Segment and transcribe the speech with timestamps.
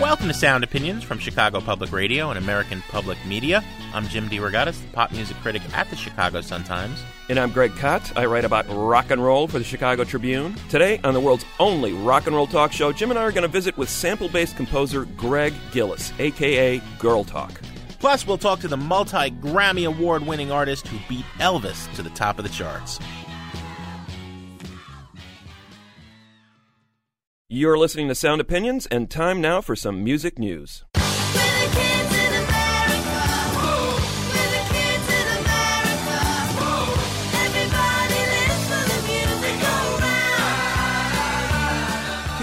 [0.00, 3.62] Welcome to Sound Opinions from Chicago Public Radio and American Public Media.
[3.92, 6.98] I'm Jim DeRogatis, the pop music critic at the Chicago Sun-Times.
[7.28, 8.16] And I'm Greg Kot.
[8.16, 10.54] I write about rock and roll for the Chicago Tribune.
[10.70, 13.42] Today, on the world's only rock and roll talk show, Jim and I are going
[13.42, 17.60] to visit with sample based composer Gregg Gillis, aka Girl Talk.
[17.98, 22.08] Plus, we'll talk to the multi Grammy Award winning artist who beat Elvis to the
[22.10, 22.98] top of the charts.
[27.52, 30.84] You're listening to Sound Opinions, and time now for some music news.
[30.94, 31.00] Two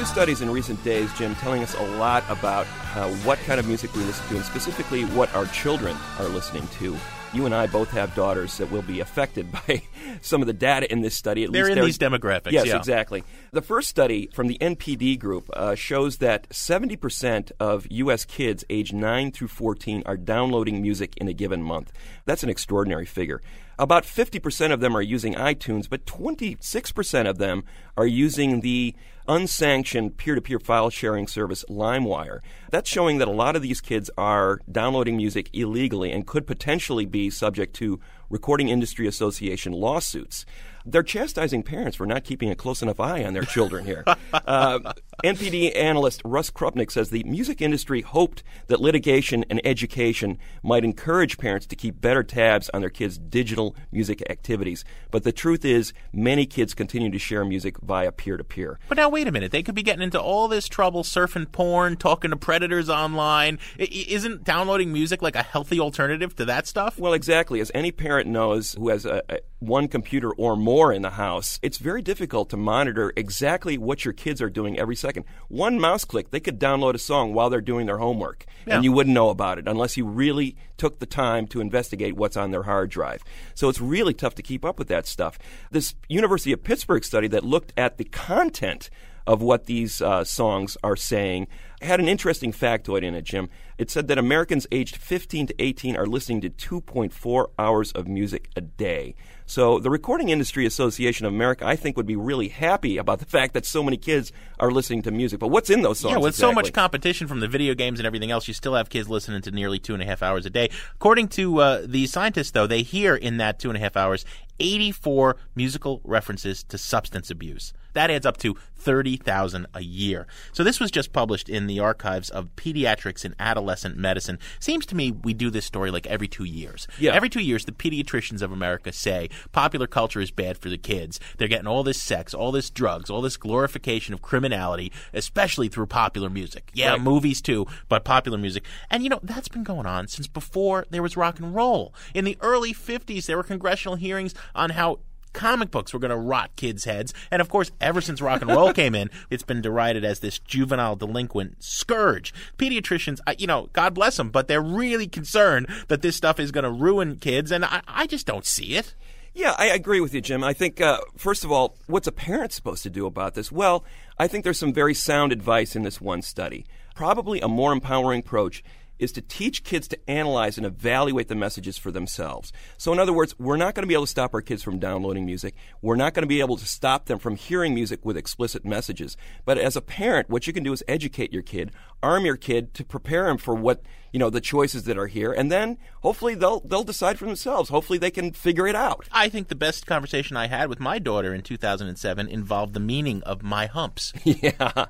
[0.03, 3.95] studies in recent days, Jim, telling us a lot about uh, what kind of music
[3.95, 6.97] we listen to, and specifically what our children are listening to.
[7.33, 9.81] You and I both have daughters that will be affected by
[10.21, 11.43] some of the data in this study.
[11.43, 12.77] At They're least in these demographics, Yes, yeah.
[12.77, 13.23] exactly.
[13.51, 18.25] The first study from the NPD group uh, shows that 70% of U.S.
[18.25, 21.91] kids aged 9 through 14 are downloading music in a given month.
[22.25, 23.41] That's an extraordinary figure.
[23.79, 27.63] About 50% of them are using iTunes, but 26% of them
[27.95, 28.95] are using the
[29.27, 32.39] unsanctioned peer to peer file sharing service LimeWire.
[32.71, 37.05] That's showing that a lot of these kids are downloading music illegally and could potentially
[37.05, 37.99] be subject to
[38.29, 40.45] Recording Industry Association lawsuits.
[40.89, 44.05] They're chastising parents for not keeping a close enough eye on their children here.
[44.33, 44.93] uh,
[45.23, 51.37] NPD analyst Russ Crupnick says the music industry hoped that litigation and education might encourage
[51.37, 54.85] parents to keep better tabs on their kids' digital music activities.
[55.11, 58.79] But the truth is, many kids continue to share music via peer to peer.
[58.87, 59.51] But now, wait a minute.
[59.51, 63.59] They could be getting into all this trouble surfing porn, talking to predators online.
[63.79, 66.97] I- I- isn't downloading music like a healthy alternative to that stuff?
[66.99, 67.59] Well, exactly.
[67.59, 71.59] As any parent knows who has a, a, one computer or more in the house,
[71.63, 75.25] it's very difficult to monitor exactly what your kids are doing every second.
[75.47, 78.75] One mouse click, they could download a song while they're doing their homework, Yeah.
[78.75, 82.37] and you wouldn't know about it unless you really took the time to investigate what's
[82.37, 83.23] on their hard drive.
[83.55, 85.39] So it's really tough to keep up with that stuff.
[85.71, 88.89] This University of Pittsburgh study that looked at the content
[89.27, 91.47] of what these uh, songs are saying
[91.81, 93.49] I had an interesting factoid in it, Jim.
[93.77, 98.49] It said that Americans aged 15 to 18 are listening to 2.4 hours of music
[98.55, 99.13] a day.
[99.45, 103.25] So the Recording Industry Association of America, I think, would be really happy about the
[103.25, 105.39] fact that so many kids are listening to music.
[105.39, 106.13] But what's in those songs?
[106.13, 108.89] Yeah, with so much competition from the video games and everything else, you still have
[108.89, 110.71] kids listening to nearly two and a half hours a day.
[110.95, 114.25] According to uh, the scientists, though, they hear in that two and a half hours
[114.59, 117.71] 84 musical references to substance abuse.
[117.97, 120.27] That adds up to 30,000 a year.
[120.53, 124.37] So this was just published in the archives of pediatrics and adolescent medicine.
[124.59, 126.87] Seems to me we do this story like every two years.
[126.99, 127.13] Yeah.
[127.13, 131.19] Every two years, the pediatricians of America say popular culture is bad for the kids.
[131.37, 135.87] They're getting all this sex, all this drugs, all this glorification of criminality, especially through
[135.87, 136.69] popular music.
[136.73, 137.01] Yeah, Right.
[137.01, 138.63] movies too, but popular music.
[138.89, 141.93] And you know, that's been going on since before there was rock and roll.
[142.13, 144.99] In the early 50s, there were congressional hearings on how
[145.33, 147.13] comic books were going to rot kids' heads.
[147.31, 150.39] And of course, ever since rock and roll came in, it's been derided as this
[150.39, 152.33] juvenile delinquent scourge.
[152.57, 156.51] Pediatricians, I- you know, God bless them, but they're really concerned that this stuff is
[156.51, 158.95] going to ruin kids, and I, I just don't see it.
[159.33, 160.43] Yeah, I agree with you, Jim.
[160.43, 163.51] I think, uh, first of all, what's a parent supposed to do about this?
[163.51, 163.83] Well,
[164.17, 166.65] I think there's some very sound advice in this one study.
[166.95, 168.63] Probably a more empowering approach
[168.99, 172.51] is to teach kids to analyze and evaluate the messages for themselves.
[172.77, 174.79] So, in other words, we're not going to be able to stop our kids from
[174.79, 175.55] downloading music.
[175.81, 179.17] We're not going to be able to stop them from hearing music with explicit messages.
[179.45, 181.71] But as a parent, what you can do is educate your kid,
[182.01, 183.81] arm your kid to prepare him for what
[184.13, 187.69] you know the choices that are here, and then hopefully they'll they'll decide for themselves.
[187.69, 189.07] Hopefully they can figure it out.
[189.11, 193.21] I think the best conversation I had with my daughter in 2007 involved the meaning
[193.23, 194.13] of my humps.
[194.23, 194.87] yeah.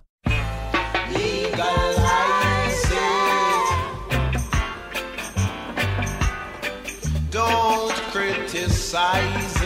[1.58, 2.37] Don't
[8.68, 9.57] criticize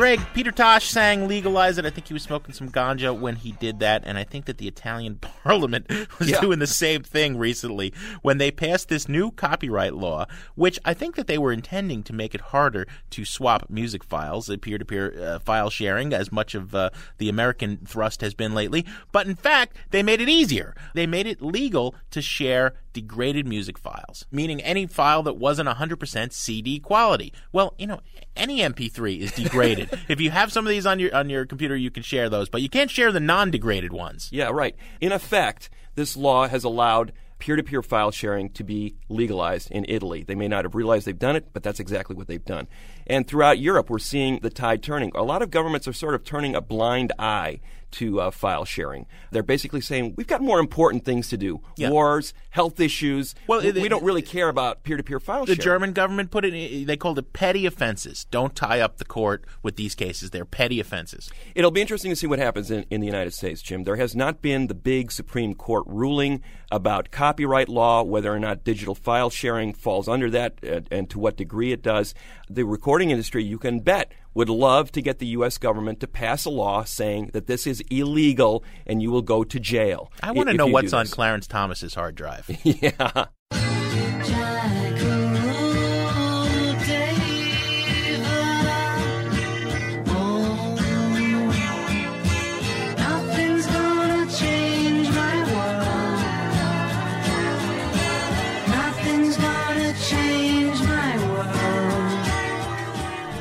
[0.00, 1.84] Greg, Peter Tosh sang Legalize It.
[1.84, 4.56] I think he was smoking some ganja when he did that, and I think that
[4.56, 6.40] the Italian parliament was Yeah.
[6.40, 7.92] doing the same thing recently
[8.22, 10.24] when they passed this new copyright law,
[10.54, 14.50] which I think that they were intending to make it harder to swap music files,
[14.62, 16.88] peer to peer file sharing, as much of uh,
[17.18, 18.86] the American thrust has been lately.
[19.12, 20.74] But in fact, they made it easier.
[20.94, 26.32] They made it legal to share degraded music files, meaning any file that wasn't 100%
[26.32, 27.32] CD quality.
[27.52, 28.00] Well, you know,
[28.36, 29.90] any MP3 is degraded.
[30.08, 32.48] if you have some of these on your on your computer, you can share those,
[32.48, 34.28] but you can't share the non-degraded ones.
[34.32, 34.74] Yeah, right.
[35.00, 39.84] In effect, this law has allowed peer to peer file sharing to be legalized in
[39.88, 40.22] Italy.
[40.22, 42.68] They may not have realized they've done it, but that's exactly what they've done.
[43.06, 45.10] And throughout Europe, we're seeing the tide turning.
[45.14, 47.60] A lot of governments are sort of turning a blind eye
[47.92, 49.06] to uh, file sharing.
[49.30, 51.90] They're basically saying, we've got more important things to do Yeah.
[51.90, 53.34] wars, health issues.
[53.46, 55.58] Well, we, it- we don't really care about peer to peer file The sharing.
[55.58, 56.86] The German government put it.
[56.86, 58.26] They called it petty offenses.
[58.30, 60.30] Don't tie up the court with these cases.
[60.30, 61.30] They're petty offenses.
[61.54, 63.84] It'll be interesting to see what happens in, in the United States, Jim.
[63.84, 68.62] There has not been the big Supreme Court ruling about copyright law, whether or not
[68.64, 72.14] digital file sharing falls under that, and, and to what degree it does.
[72.48, 75.58] The recording industry, you can bet, would love to get the U.S.
[75.58, 79.60] government to pass a law saying that this is illegal and you will go to
[79.60, 80.12] jail.
[80.22, 81.06] I want to know what's on.
[81.06, 82.48] Clarence Thomas's hard drive.
[82.64, 83.26] yeah.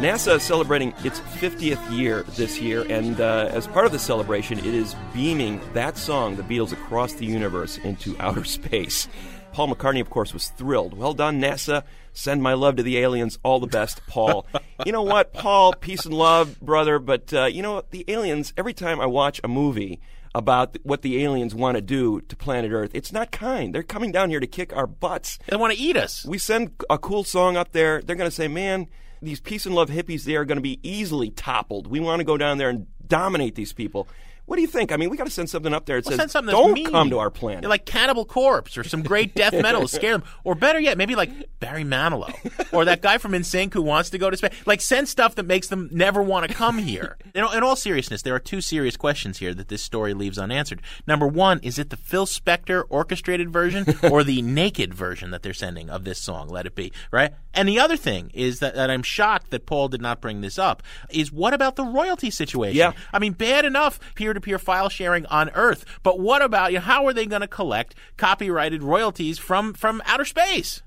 [0.10, 4.58] NASA is celebrating its 50th year this year, and uh, as part of the celebration,
[4.58, 9.08] it is beaming that song, The Beatles, across the universe into outer space.
[9.52, 10.98] Paul McCartney, of course, was thrilled.
[10.98, 11.84] Well done, NASA.
[12.12, 13.38] Send my love to the aliens.
[13.44, 14.48] All the best, Paul.
[14.86, 15.74] you know what, Paul?
[15.74, 16.98] Peace and love, brother.
[16.98, 17.92] But uh, you know what?
[17.92, 20.00] The aliens, every time I watch a movie,
[20.34, 22.92] about what the aliens want to do to planet Earth.
[22.96, 23.76] It's not kind.
[23.76, 25.38] They're coming down here to kick our butts.
[25.48, 26.26] They want to eat us.
[26.26, 28.02] We send a cool song up there.
[28.02, 28.88] They're going to say, man,
[29.22, 31.88] these peace and love hippies, they are going to be easily toppled.
[31.88, 34.08] We want to go down there and dominate these people.
[34.50, 34.92] What do you think?
[34.92, 36.88] I mean, we got to send something up there that Well, says, don't mean.
[36.90, 37.70] come to our planet.
[37.70, 40.24] Like Cannibal Corpse or some great death metal to scare them.
[40.44, 41.30] Or better yet, maybe like
[41.60, 42.34] Barry Manilow
[42.74, 44.54] or that guy from NSYNC who wants to go to space.
[44.66, 47.16] Like send stuff that makes them never want to come here.
[47.36, 50.40] You know, in all seriousness, there are two serious questions here that this story leaves
[50.40, 50.82] unanswered.
[51.06, 55.54] Number one, is it the Phil Spector orchestrated version or the naked version that they're
[55.54, 57.34] sending of this song, Let It Be, right?
[57.54, 60.58] And the other thing is that, that I'm shocked that Paul did not bring this
[60.58, 60.82] up
[61.12, 62.78] is what about the royalty situation?
[62.78, 62.94] Yeah.
[63.14, 64.00] I mean, bad enough
[64.42, 66.80] peer-to-peer file sharing on Earth, but what about you?
[66.80, 70.82] know, How are they going to collect copyrighted royalties from from outer space?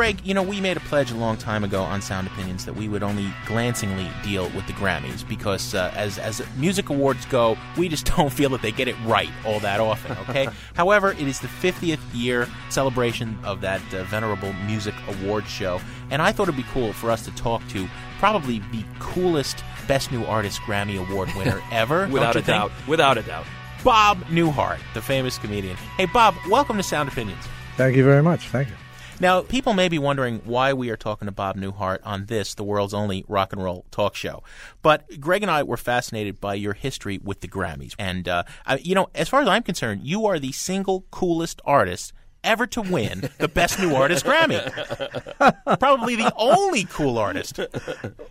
[0.00, 2.74] Greg, you know, we made a pledge a long time ago on Sound Opinions that
[2.74, 7.54] we would only glancingly deal with the Grammys because, uh, as as music awards go,
[7.76, 10.16] we just don't feel that they get it right all that often.
[10.26, 10.48] Okay.
[10.74, 16.22] However, it is the 50th year celebration of that uh, venerable music award show, and
[16.22, 17.86] I thought it'd be cool for us to talk to
[18.18, 22.08] probably the coolest Best New Artist Grammy Award winner ever.
[22.08, 22.46] Without you a think?
[22.46, 22.72] doubt.
[22.88, 23.44] Without a doubt.
[23.84, 25.76] Bob Newhart, the famous comedian.
[25.98, 27.44] Hey, Bob, welcome to Sound Opinions.
[27.76, 28.48] Thank you very much.
[28.48, 28.74] Thank you.
[29.20, 32.64] Now, people may be wondering why we are talking to Bob Newhart on this, the
[32.64, 34.42] world's only rock and roll talk show.
[34.80, 37.94] But Greg and I were fascinated by your history with the Grammys.
[37.98, 38.44] And, uh,
[38.80, 42.80] you know, as far as I'm concerned, you are the single coolest artist ever to
[42.80, 44.60] win the Best New Artist Grammy.
[45.78, 47.60] Probably the only cool artist.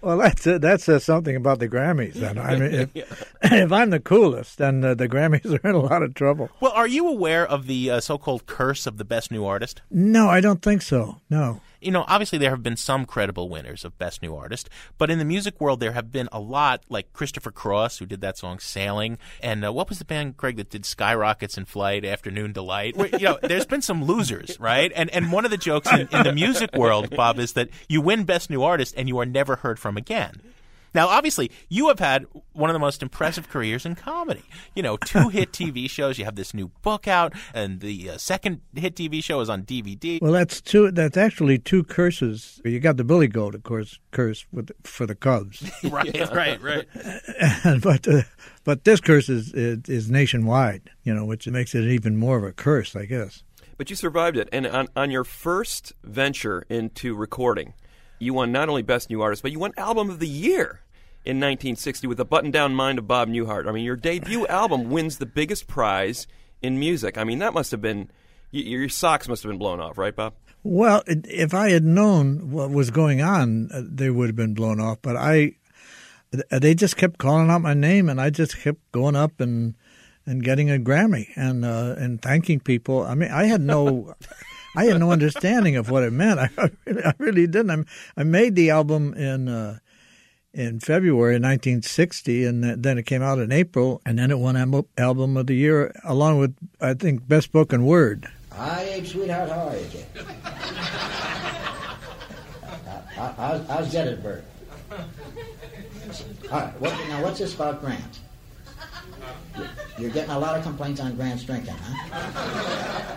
[0.01, 2.13] Well, that's that says something about the Grammys.
[2.13, 2.95] Then I mean, if,
[3.43, 6.49] if I'm the coolest, then uh, the Grammys are in a lot of trouble.
[6.59, 9.81] Well, are you aware of the uh, so-called curse of the Best New Artist?
[9.91, 11.21] No, I don't think so.
[11.29, 11.61] No.
[11.81, 15.19] You know, obviously there have been some credible winners of Best New Artist, but in
[15.19, 18.59] the music world there have been a lot, like Christopher Cross, who did that song
[18.59, 22.95] "Sailing," and uh, what was the band Greg that did "Skyrockets in Flight," "Afternoon Delight."
[22.97, 24.91] Where, you know, there's been some losers, right?
[24.95, 28.01] And and one of the jokes in, in the music world, Bob, is that you
[28.01, 30.41] win Best New Artist and you are never heard from again.
[30.93, 34.43] Now, obviously, you have had one of the most impressive careers in comedy.
[34.75, 36.17] You know, two hit TV shows.
[36.17, 39.63] You have this new book out, and the uh, second hit TV show is on
[39.63, 40.21] DVD.
[40.21, 40.91] Well, that's two.
[40.91, 42.61] That's actually two curses.
[42.65, 46.87] You got the Billy Goat, of course, curse with for the Cubs, right, right, right.
[47.81, 48.21] but uh,
[48.63, 50.89] but this curse is, is is nationwide.
[51.03, 53.43] You know, which makes it even more of a curse, I guess.
[53.79, 54.49] But you survived it.
[54.51, 57.73] And on, on your first venture into recording,
[58.19, 60.81] you won not only Best New Artist, but you won Album of the Year
[61.25, 63.67] in 1960 with The Button Down Mind of Bob Newhart.
[63.67, 66.27] I mean, your debut album wins the biggest prize
[66.61, 67.17] in music.
[67.17, 68.11] I mean, that must have been,
[68.51, 70.33] your socks must have been blown off, right, Bob?
[70.63, 74.79] Well, if I had known what was going on, uh, they would have been blown
[74.81, 74.97] off.
[75.01, 75.53] But I,
[76.51, 79.75] they just kept calling out my name, and I just kept going up and
[80.29, 83.01] and getting a Grammy and uh, and thanking people.
[83.03, 84.13] I mean, I had no.
[84.77, 86.39] I had no understanding of what it meant.
[86.39, 87.71] I, I, really, I really didn't.
[87.71, 89.79] I, I made the album in uh,
[90.53, 94.55] in February 1960, and then it came out in April, and then it won
[94.97, 98.27] Album of the Year along with I think Best Spoken Word.
[98.53, 99.49] Hi, Abe, sweetheart.
[99.49, 100.05] How are you, kid?
[103.15, 104.43] How- How's, how's Gettysburg?
[104.91, 104.97] All
[106.51, 108.19] right, what, now what's this about Grant?
[109.97, 113.15] You're getting a lot of complaints on Grant's drinking, huh?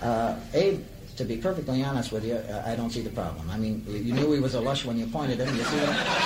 [0.00, 0.80] Uh, Abe,
[1.16, 3.48] to be perfectly honest with you, uh, I don't see the problem.
[3.50, 5.54] I mean, you- knew he was a lush when you pointed him.
[5.56, 6.20] You see that?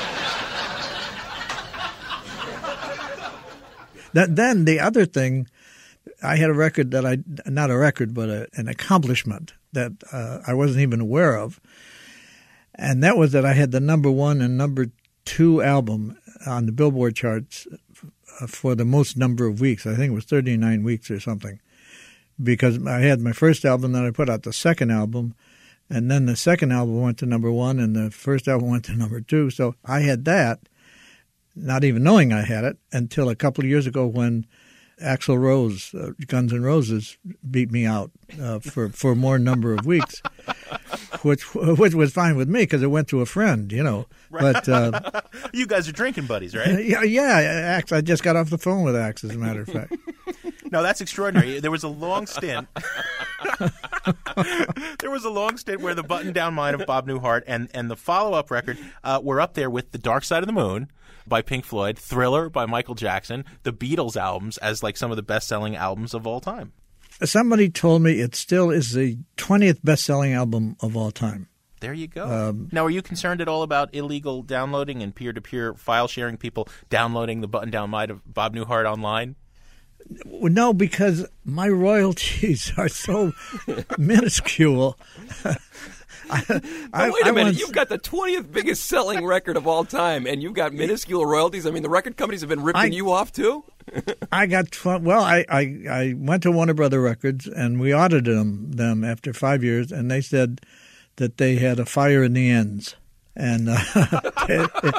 [4.14, 5.46] That, then the other thing,
[6.22, 10.40] I had a record that I not a record, but a, an accomplishment that uh,
[10.46, 11.60] I wasn't even aware of,
[12.74, 14.86] and that was that I had the number one and number
[15.26, 16.16] two album
[16.46, 17.66] on the Billboard charts
[18.40, 19.86] Uh, for the most number of weeks.
[19.86, 21.60] I think it was thirty nine weeks or something,
[22.42, 25.34] because I had my first album, then I put out the second album.
[25.90, 28.92] And then the second album went to number one, and the first album went to
[28.96, 29.50] number two.
[29.50, 30.60] So I had that,
[31.56, 34.46] not even knowing I had it until a couple of years ago when
[35.02, 39.86] Axl Rose, uh, Guns N' Roses, beat me out uh, for for more number of
[39.86, 40.22] weeks,
[41.22, 44.06] which which was fine with me because it went to a friend, you know.
[44.30, 45.22] But uh,
[45.54, 46.84] you guys are drinking buddies, right?
[46.84, 47.38] yeah, yeah,
[47.78, 47.92] Axe.
[47.92, 49.96] I just got off the phone with Axe, as a matter of fact.
[50.70, 51.60] No, that's extraordinary.
[51.60, 52.68] There was a long stint.
[55.00, 57.90] there was a long stint where the button down mind of Bob Newhart and, and
[57.90, 60.90] the follow up record uh, were up there with The Dark Side of the Moon
[61.28, 65.22] by Pink Floyd, Thriller by Michael Jackson, the Beatles albums as like some of the
[65.22, 66.72] best selling albums of all time.
[67.22, 71.48] Somebody told me it still is the twentieth best selling album of all time.
[71.80, 72.26] There you go.
[72.26, 76.08] Um, now, are you concerned at all about illegal downloading and peer to peer file
[76.08, 79.36] sharing people downloading the button down mind of Bob Newhart online?
[80.24, 83.32] No, because my royalties are so
[83.96, 84.98] minuscule.
[86.30, 87.44] I, wait a I minute.
[87.44, 91.24] once- You've got the 20th biggest selling record of all time, and you've got minuscule
[91.26, 91.66] royalties.
[91.66, 93.64] I mean, the record companies have been ripping you off, too?
[94.30, 95.22] I got well.
[95.22, 99.64] I, I I went to Warner Brother Records and we audited them them after five
[99.64, 100.60] years, and they said
[101.16, 102.96] that they had a fire in the N's,
[103.34, 103.78] and uh,
[104.48, 104.94] it, it,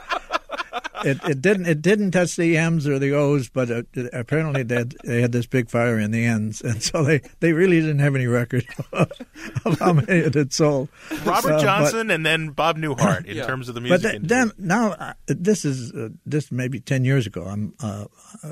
[1.06, 4.64] it, it didn't it didn't touch the M's or the O's, but it, it- apparently
[4.64, 7.80] they had, they had this big fire in the N's, and so they, they really
[7.80, 10.90] didn't have any record of how many it had sold.
[11.26, 13.46] Robert Uh, but- Johnson and then Bob Newhart in Yeah.
[13.46, 14.38] terms of the but music th- industry.
[14.38, 17.44] then now uh, this is uh, this maybe ten years ago.
[17.46, 18.06] I'm uh,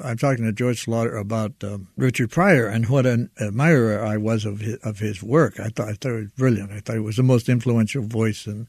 [0.03, 4.45] I'm talking to George Schlatter about um, Richard Pryor and what an admirer I was
[4.45, 5.59] of his, of his work.
[5.59, 6.71] I thought I thought it was brilliant.
[6.71, 8.67] I thought it was the most influential voice in the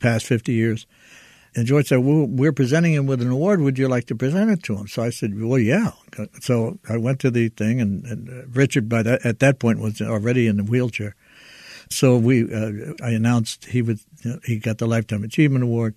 [0.00, 0.86] past fifty years.
[1.56, 3.60] And George said, "Well, we're presenting him with an award.
[3.60, 5.92] Would you like to present it to him?" So I said, "Well, yeah."
[6.40, 9.78] So I went to the thing, and, and uh, Richard by that at that point
[9.78, 11.14] was already in the wheelchair.
[11.90, 14.04] So we, uh, I announced he was
[14.44, 15.94] he got the lifetime achievement award.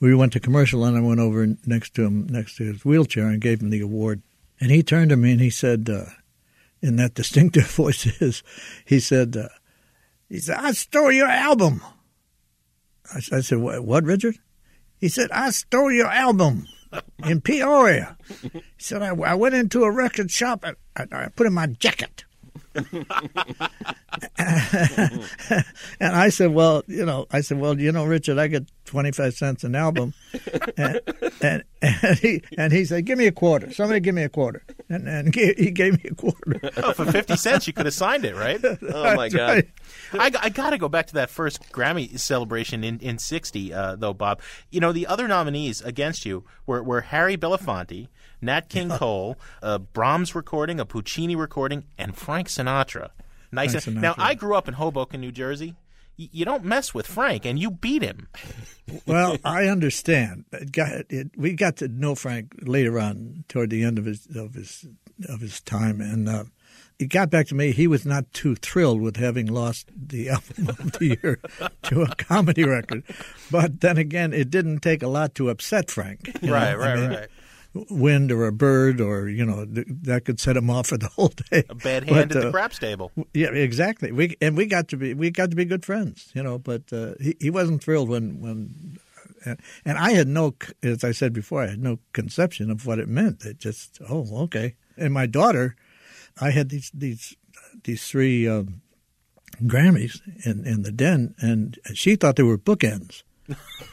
[0.00, 3.26] We went to commercial, and I went over next to him, next to his wheelchair,
[3.26, 4.22] and gave him the award.
[4.60, 6.04] And he turned to me and he said, uh,
[6.82, 8.42] in that distinctive voice, of his,
[8.84, 9.48] he said, uh,
[10.28, 11.82] "He said I stole your album."
[13.14, 14.38] I said, "What, what, Richard?"
[15.00, 16.66] He said, "I stole your album."
[17.24, 21.46] In Peoria, he said I, I went into a record shop and I, I put
[21.46, 22.24] in my jacket.
[22.74, 22.96] and
[26.00, 29.64] I said, well, you know, I said, well, you know, Richard, I get 25 cents
[29.64, 30.14] an album.
[30.76, 31.00] and,
[31.40, 33.72] and, and, he, and he said, give me a quarter.
[33.72, 34.62] Somebody give me a quarter.
[34.88, 36.60] And, and he gave me a quarter.
[36.76, 38.60] Oh, for 50 cents, you could have signed it, right?
[38.92, 39.66] Oh, my God.
[40.12, 40.36] Right.
[40.36, 43.96] I, I got to go back to that first Grammy celebration in, in 60, uh,
[43.96, 44.40] though, Bob.
[44.70, 48.08] You know, the other nominees against you were, were Harry Belafonte,
[48.42, 53.10] Nat King Cole, a Brahms recording, a Puccini recording, and Frank Sinatra.
[53.52, 53.72] Nice.
[53.72, 54.00] Frank Sinatra.
[54.02, 55.76] Now, I grew up in Hoboken, New Jersey.
[56.18, 58.28] Y- You don't mess with Frank, and you beat him.
[59.06, 60.44] well, I understand.
[60.52, 64.26] It got, it, we got to know Frank later on, toward the end of his
[64.34, 64.86] of his
[65.28, 66.44] of his time, and uh,
[66.98, 67.72] it got back to me.
[67.72, 71.40] He was not too thrilled with having lost the album of the year
[71.84, 73.02] to a comedy record,
[73.50, 76.30] but then again, it didn't take a lot to upset Frank.
[76.42, 76.54] you know?
[76.54, 77.28] Right, I right, mean, right.
[77.72, 81.06] Wind or a bird, or you know, th- that could set him off for the
[81.16, 81.62] whole day.
[81.68, 83.12] A bad But, hand at the uh, craps table.
[83.32, 84.10] yeah, exactly.
[84.10, 86.58] We and we got to be we got to be good friends, you know.
[86.58, 88.98] But uh, he he wasn't thrilled when when,
[89.44, 92.98] and, and I had no, as I said before, I had no conception of what
[92.98, 93.44] it meant.
[93.44, 94.74] It just oh okay.
[94.96, 95.76] And my daughter,
[96.40, 97.36] I had these these
[97.84, 98.82] these three um,
[99.62, 103.22] Grammys in in the den, and she thought they were bookends.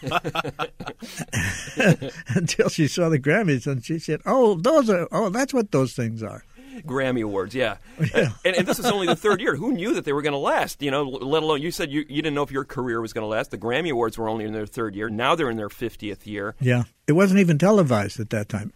[2.35, 5.93] Until she saw the Grammys, and she said, "Oh, those are oh, that's what those
[5.93, 6.43] things are."
[6.85, 7.77] Grammy Awards, yeah.
[8.13, 8.29] Yeah.
[8.45, 9.55] And, and this is only the third year.
[9.55, 10.81] Who knew that they were going to last?
[10.81, 13.23] You know, let alone you said you, you didn't know if your career was going
[13.23, 13.51] to last.
[13.51, 15.09] The Grammy Awards were only in their third year.
[15.09, 16.55] Now they're in their 50th year.
[16.59, 16.83] Yeah.
[17.07, 18.73] It wasn't even televised at that time.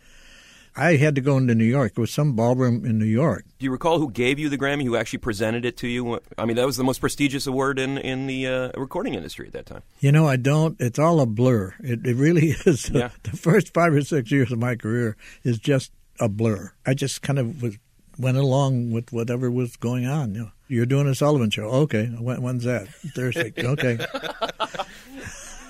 [0.76, 1.94] I had to go into New York.
[1.96, 3.44] It was some ballroom in New York.
[3.60, 6.20] Do you recall who gave you the Grammy, who actually presented it to you?
[6.38, 9.54] I mean, that was the most prestigious award in, in the uh, recording industry at
[9.54, 9.84] that time.
[10.00, 10.80] You know, I don't.
[10.80, 11.76] It's all a blur.
[11.82, 12.90] It, it really is.
[12.90, 13.10] Yeah.
[13.24, 16.72] The first five or six years of my career is just a blur.
[16.86, 17.78] I just kind of was
[18.18, 20.36] went along with whatever was going on.
[20.36, 21.64] You know, you're doing a Sullivan show.
[21.64, 22.88] Okay, when, when's that?
[22.88, 23.52] Thursday.
[23.58, 23.98] Okay.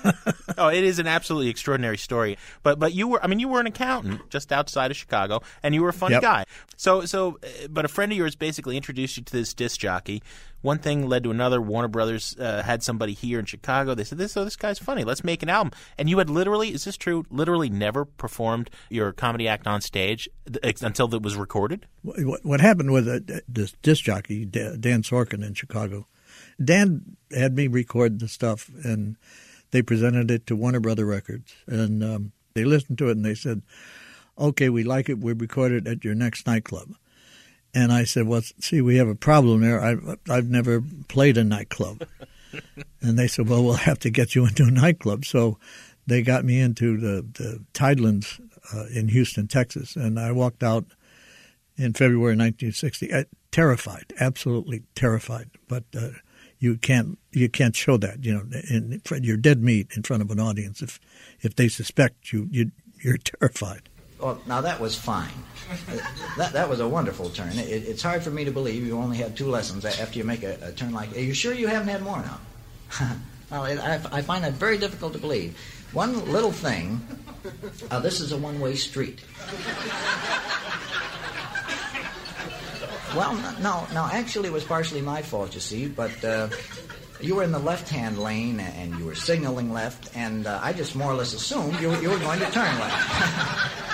[0.62, 2.36] oh, it is an absolutely extraordinary story.
[2.62, 5.74] But but you were I mean you were an accountant just outside of Chicago, and
[5.74, 6.22] you were a funny Yep.
[6.22, 6.44] guy.
[6.76, 10.22] So so uh, but a friend of yours basically introduced you to this disc jockey.
[10.62, 11.60] One thing led to another.
[11.60, 13.94] Warner Brothers uh, had somebody here in Chicago.
[13.94, 15.02] They said this oh this guy's funny.
[15.04, 15.72] Let's make an album.
[15.98, 17.24] And you had literally is this true?
[17.30, 20.28] Literally never performed your comedy act on stage
[20.80, 21.86] until it was recorded.
[22.02, 26.06] what, what happened with uh, this disc jockey Dan Sorkin in Chicago.
[26.62, 29.16] Dan had me record the stuff, and
[29.72, 33.34] they presented it to Warner Brother Records, and um, they listened to it, and they
[33.34, 33.62] said,
[34.38, 35.18] "Okay, we like it.
[35.18, 36.94] We record it at your next nightclub."
[37.74, 39.80] And I said, "Well, see, we have a problem there.
[39.80, 42.06] I've I've never played a nightclub."
[43.02, 45.58] and they said, "Well, we'll have to get you into a nightclub." So
[46.06, 48.40] they got me into the the Tidelands
[48.74, 50.84] uh, in Houston, Texas, and I walked out
[51.76, 55.50] in February 1960, uh, terrified, absolutely terrified.
[55.68, 56.10] But uh,
[56.62, 60.22] you can't you can't show that, you know, in, in you're dead meat in front
[60.22, 61.00] of an audience if
[61.40, 62.70] if they suspect you, you
[63.00, 63.88] you're terrified.
[64.20, 65.32] Well, now that was fine.
[66.36, 67.58] That, that was a wonderful turn.
[67.58, 70.44] It, it's hard for me to believe you only had two lessons after you make
[70.44, 71.16] a, a turn like.
[71.16, 72.38] Are you sure you haven't had more now?
[73.64, 75.58] it, I, I find that very difficult to believe.
[75.92, 77.00] One little thing.
[77.90, 79.20] Uh, this is a one-way street.
[83.16, 84.08] Well, no, no.
[84.10, 85.86] Actually, it was partially my fault, you see.
[85.86, 86.48] But uh,
[87.20, 90.96] you were in the left-hand lane and you were signaling left, and uh, I just
[90.96, 93.78] more or less assumed you, you were going to turn left.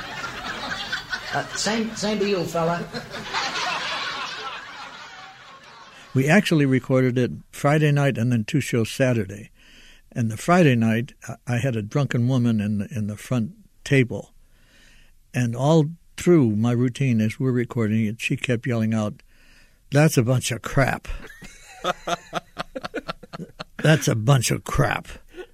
[1.34, 2.82] Uh, same, same to you, fella.
[6.14, 9.50] We actually recorded it Friday night and then two shows Saturday.
[10.10, 11.12] And the Friday night,
[11.46, 13.52] I- had a drunken woman in the, in the front
[13.84, 14.32] table,
[15.34, 19.22] and all through my routine as we're recording it, she kept yelling out,
[19.90, 21.08] "That's a bunch of crap."
[23.78, 25.08] That's a bunch of crap.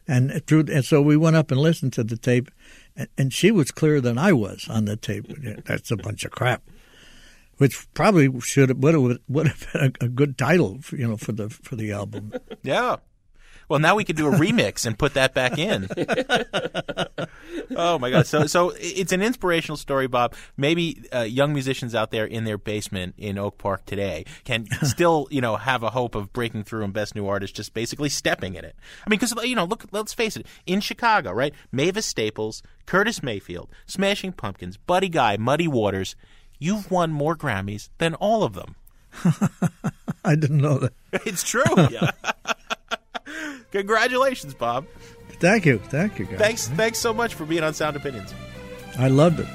[0.07, 2.51] And through, and so we went up and listened to the tape,
[2.97, 5.27] and, and she was clearer than I was on the tape.
[5.65, 6.63] That's a bunch of crap,
[7.59, 11.17] which probably should have would have, would have been a, good title, for, you know,
[11.17, 12.33] for the for the album.
[12.63, 12.97] Yeah.
[13.69, 15.89] Well, now we could do a remix and put that back in.
[17.77, 18.27] oh my god!
[18.27, 20.35] So, so it's an inspirational story, Bob.
[20.57, 25.29] Maybe uh, young musicians out there in their basement in Oak Park today can still,
[25.31, 28.55] you know, have a hope of breaking through and best new artist, just basically stepping
[28.55, 28.77] in it.
[29.07, 30.47] I mean, because you know, look, let's face it.
[30.67, 31.55] In Chicago, right?
[31.73, 36.17] Mavis Staples, Curtis Mayfield, Smashing Pumpkins, Buddy Guy, Muddy Waters.
[36.59, 38.77] You've won more Grammys than all of them.
[40.25, 40.93] I didn't know that.
[41.13, 41.63] It's true.
[41.91, 42.11] Yeah.
[43.75, 44.87] Congratulations, Bob.
[45.41, 46.39] Thank you, thank you, guys.
[46.39, 48.33] Thanks, thanks so much for being on Sound Opinions.
[48.97, 49.49] I loved it.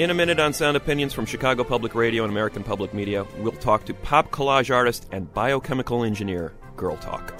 [0.00, 3.52] In a minute on Sound Opinions from Chicago Public Radio and American Public Media, we'll
[3.52, 7.34] talk to pop collage artist and biochemical engineer, Girl Talk.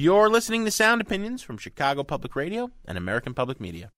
[0.00, 3.90] You're listening to Sound Opinions from Chicago Public Radio and American Public Media.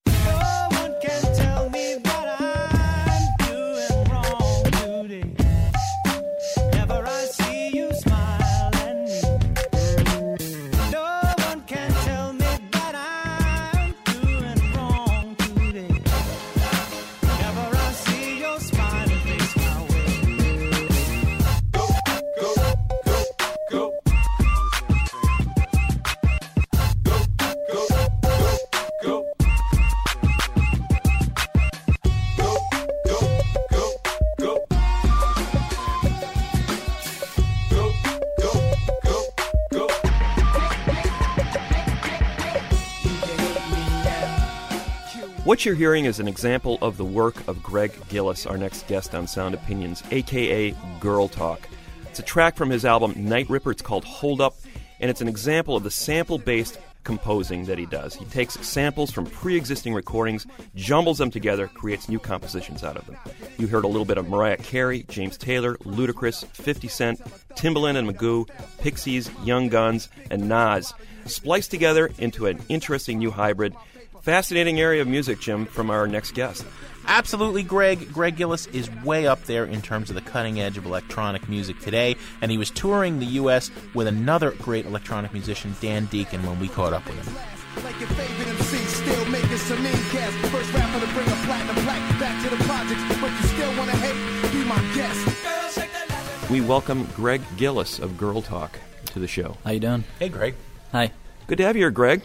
[45.61, 49.15] What you're hearing is an example of the work of Gregg Gillis, our next guest
[49.15, 51.69] on Sound Opinions, aka Girl Talk.
[52.07, 53.71] It's a track from his album Night Ripper.
[53.71, 54.55] It's called Hold Up,
[55.01, 58.15] and it's an example of the sample based composing that he does.
[58.15, 60.47] He takes samples from pre existing recordings,
[60.77, 63.19] jumbles them together, creates new compositions out of them.
[63.59, 67.21] You heard a little bit of Mariah Carey, James Taylor, Ludacris, 50 Cent,
[67.51, 70.95] Timbaland and Magoo, Pixies, Young Guns, and Nas,
[71.27, 73.75] spliced together into an interesting new hybrid.
[74.23, 76.67] Fascinating area of music, Jim, from our next guest.
[77.07, 78.13] Absolutely, Greg.
[78.13, 81.81] Gregg Gillis is way up there in terms of the cutting edge of electronic music
[81.81, 83.71] today, and he was touring the U.S.
[83.95, 87.35] with another great electronic musician, Dan Deacon, when we caught up with him.
[87.83, 90.37] Like your favorite MC, still making some mean cast.
[90.53, 93.93] First rapper to bring a platinum plaque back to the projects, but you still wanna
[93.93, 94.53] hate?
[94.53, 96.51] Be my guest.
[96.51, 99.57] We welcome Gregg Gillis of Girl Talk to the show.
[99.65, 100.05] How you doing?
[100.19, 100.57] Hey, Greg.
[100.93, 101.11] Hi.
[101.47, 102.23] Good to have you here, Greg.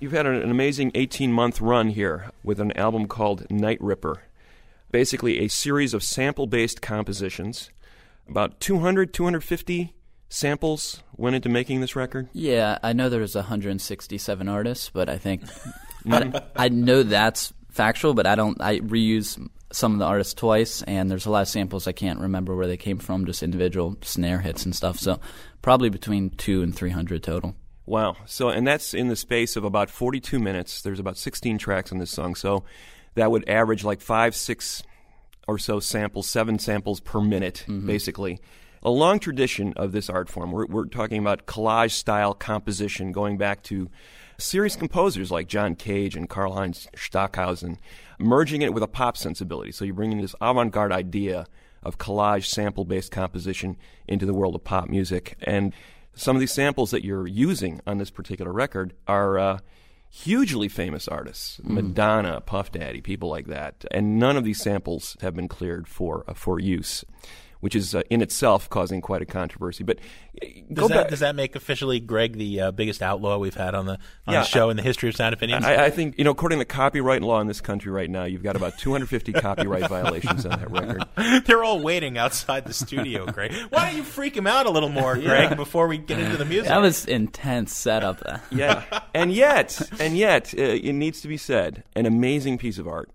[0.00, 4.22] You've had an amazing 18 month run here with an album called Night Ripper.
[4.92, 7.70] Basically, a series of sample based compositions.
[8.28, 9.94] About 200, 250
[10.28, 12.28] samples went into making this record?
[12.32, 15.42] Yeah, I know there's 167 artists, but I think
[16.10, 18.60] I, I know that's factual, but I don't.
[18.60, 22.20] I reuse some of the artists twice, and there's a lot of samples I can't
[22.20, 24.98] remember where they came from, just individual snare hits and stuff.
[24.98, 25.18] So
[25.60, 27.56] probably between two and 300 total.
[27.88, 28.16] Wow.
[28.26, 30.82] So, and that's in the space of about 42 minutes.
[30.82, 32.34] There's about 16 tracks on this song.
[32.34, 32.64] So
[33.14, 34.82] that would average like five, six
[35.46, 37.86] or so samples, seven samples per minute, Mm-hmm.
[37.86, 38.40] basically.
[38.82, 40.52] A long tradition of this art form.
[40.52, 43.90] We're, we're talking about collage style composition going back to
[44.38, 47.78] serious composers like John Cage and Karlheinz Stockhausen,
[48.20, 49.72] merging it with a pop sensibility.
[49.72, 51.46] So you're bringing this avant garde idea
[51.82, 55.36] of collage sample based composition into the world of pop music.
[55.42, 55.72] And
[56.18, 59.58] some of these samples that you're using on this particular record are uh,
[60.10, 63.84] hugely famous artists Madonna, Puff Daddy, people like that.
[63.92, 67.04] And none of these samples have been cleared for, uh, for use.
[67.60, 69.82] Which is uh, in itself causing quite a controversy.
[69.82, 69.98] But
[70.40, 73.86] uh, Does that, does that make officially Greg the uh, biggest outlaw we've had on
[73.86, 73.94] the
[74.28, 75.64] on Yeah, the show in the history of Sound Opinions?
[75.64, 78.44] I, I think you know, according to copyright law in this country right now, you've
[78.44, 81.04] got about 250 copyright violations on that record.
[81.46, 83.52] They're all waiting outside the studio, Greg.
[83.70, 85.54] Why don't you freak him out a little more, Greg, Yeah.
[85.54, 86.68] before we get into the music?
[86.68, 88.22] That was intense setup.
[88.52, 92.86] Yeah, and yet, and yet, uh, it needs to be said, an amazing piece of
[92.86, 93.10] art.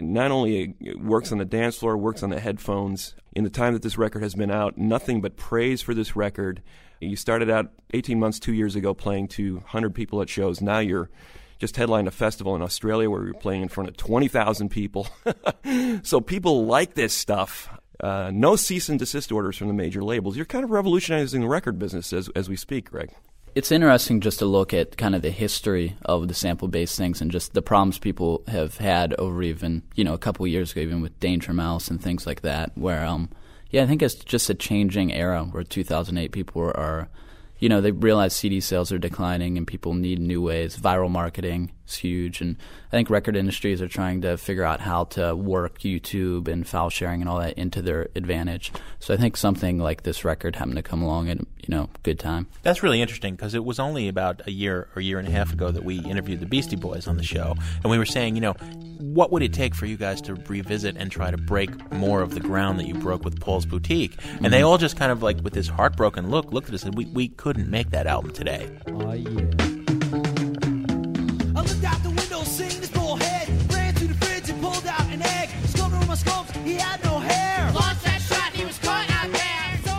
[0.00, 3.14] Not only works on the dance floor, works on the headphones.
[3.34, 6.62] In the time that this record has been out, nothing but praise for this record.
[7.00, 10.60] You started out 18 months, two years ago, playing to 100 people at shows.
[10.60, 11.10] Now you're
[11.58, 15.06] just headlined a festival in Australia where you're playing in front of 20,000 people.
[16.02, 17.68] so people like this stuff.
[18.00, 20.36] uh, no cease and desist orders from the major labels.
[20.36, 23.10] You're kind of revolutionizing the record business as, as we speak, Greg.
[23.54, 27.20] It's interesting just to look at kind of the history of the sample based things
[27.20, 30.72] and just the problems people have had over even, you know, a couple of years
[30.72, 33.30] ago, even with Danger Mouse and things like that, where, um,
[33.70, 37.08] yeah, I think it's just a changing era where 2008 people are
[37.64, 40.76] you know, they realize CD sales are declining and people need new ways.
[40.76, 45.04] Viral marketing is huge, and I think record industries are trying to figure out how
[45.04, 48.70] to work YouTube and file sharing and all that into their advantage.
[48.98, 52.18] So I think something like this record happened to come along at you know good
[52.18, 52.48] time.
[52.64, 55.50] That's really interesting because it was only about a year or year and a half
[55.50, 58.42] ago that we interviewed the Beastie Boys on the show, and we were saying, you
[58.42, 58.56] know,
[59.12, 62.34] what would it take for you guys to revisit and try to break more of
[62.34, 64.16] the ground that you broke with Paul's Boutique?
[64.42, 64.66] And they mm-hmm.
[64.66, 67.06] all just kind of like with this heartbroken look looked at us and said, we
[67.06, 68.68] we couldn't make that album today.
[68.88, 69.74] Oh yeah.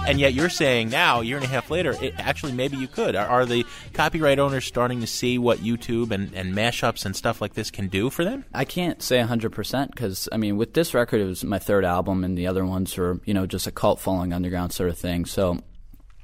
[0.08, 2.88] And yet you're saying now, a year and a half later, it, actually maybe you
[2.88, 3.16] could.
[3.16, 7.42] Are, are the copyright owners starting to see what YouTube and, and mashups and stuff
[7.42, 8.46] like this can do for them?
[8.54, 12.24] I can't say 100% because, I mean, with this record, it was my third album,
[12.24, 15.26] and the other ones were, you know, just a cult following underground sort of thing.
[15.26, 15.60] So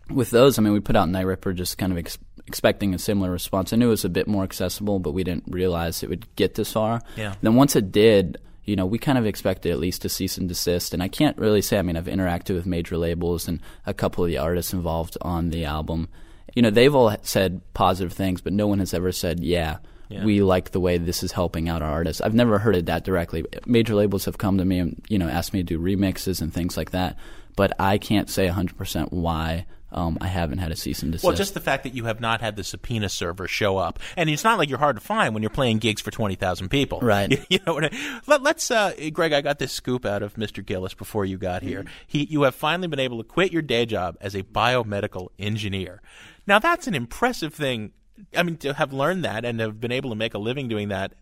[0.09, 2.17] with those, I mean, we put out Night Ripper just kind of ex-
[2.47, 3.73] expecting a similar response.
[3.73, 6.55] I knew it was a bit more accessible, but we didn't realize it would get
[6.55, 7.01] this far.
[7.15, 7.35] Yeah.
[7.41, 10.47] Then once it did, you know, we kind of expected at least to cease and
[10.47, 10.93] desist.
[10.93, 14.23] And I can't really say, I mean, I've interacted with major labels and a couple
[14.23, 16.09] of the artists involved on the album.
[16.55, 19.77] You know, they've all said positive things, but no one has ever said, yeah.
[20.09, 20.25] Yeah.
[20.25, 22.21] We like the way this is helping out our artists.
[22.21, 23.45] I've never heard it that directly.
[23.65, 26.53] Major labels have come to me and you know asked me to do remixes and
[26.53, 27.17] things like that,
[27.55, 31.25] but I can't say 100% why um, I haven't had a cease and desist.
[31.25, 34.29] Well, just the fact that you have not had the subpoena server show up, and
[34.29, 36.99] it's not like you're hard to find when you're playing gigs for twenty thousand people,
[37.01, 37.31] Right.
[37.31, 39.33] You, you know what I, let, let's, uh, Greg.
[39.33, 40.65] I got this scoop out of Mr.
[40.65, 41.85] Gillis before you got here.
[42.07, 46.01] He, you have finally been able to quit your day job as a biomedical engineer.
[46.47, 47.91] Now that's an impressive thing.
[48.35, 50.89] I mean, to have learned that and have been able to make a living doing
[50.89, 51.13] that,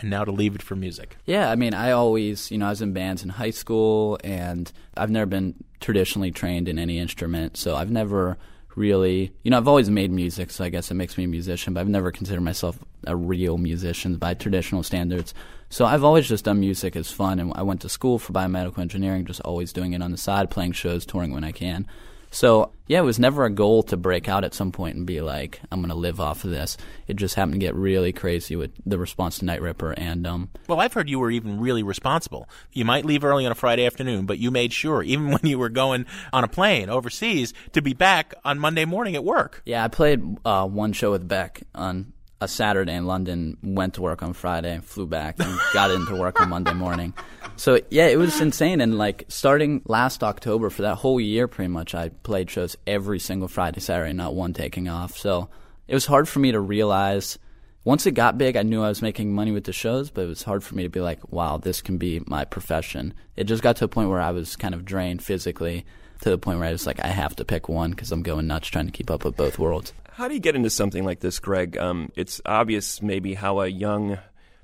[0.00, 1.16] and now to leave it for music.
[1.26, 4.70] Yeah, I mean, I always, you know, I was in bands in high school, and
[4.96, 8.38] I've never been traditionally trained in any instrument, so I've never
[8.74, 11.74] really, you know, I've always made music, so I guess it makes me a musician,
[11.74, 15.34] but I've never considered myself a real musician by traditional standards.
[15.68, 18.78] So I've always just done music as fun, and I went to school for biomedical
[18.78, 21.86] engineering, just always doing it on the side, playing shows, touring when I can.
[22.32, 25.20] So yeah, it was never a goal to break out at some point and be
[25.20, 26.76] like, I'm going to live off of this.
[27.06, 30.48] It just happened to get really crazy with the response to Night Ripper, and um,
[30.66, 32.48] Well, I've heard you were even really responsible.
[32.72, 35.58] You might leave early on a Friday afternoon, but you made sure, even when you
[35.58, 39.62] were going on a plane overseas, to be back on Monday morning at work.
[39.64, 42.12] Yeah, I played uh, one show with Beck on
[42.42, 46.40] a Saturday in London, went to work on Friday, flew back, and got into work
[46.40, 47.14] on Monday morning.
[47.56, 48.80] So, yeah, it was insane.
[48.80, 53.20] And, like, starting last October, for that whole year, pretty much, I played shows every
[53.20, 55.16] single Friday, Saturday, not one taking off.
[55.16, 55.48] So,
[55.86, 57.38] it was hard for me to realize.
[57.84, 60.28] Once it got big, I knew I was making money with the shows, but it
[60.28, 63.14] was hard for me to be like, wow, this can be my profession.
[63.36, 65.84] It just got to a point where I was kind of drained physically
[66.22, 68.46] to the point where I was like, I have to pick one because I'm going
[68.46, 69.92] nuts trying to keep up with both worlds.
[70.14, 71.76] How do you get into something like this, Greg?
[71.78, 74.18] Um, it's obvious maybe how a young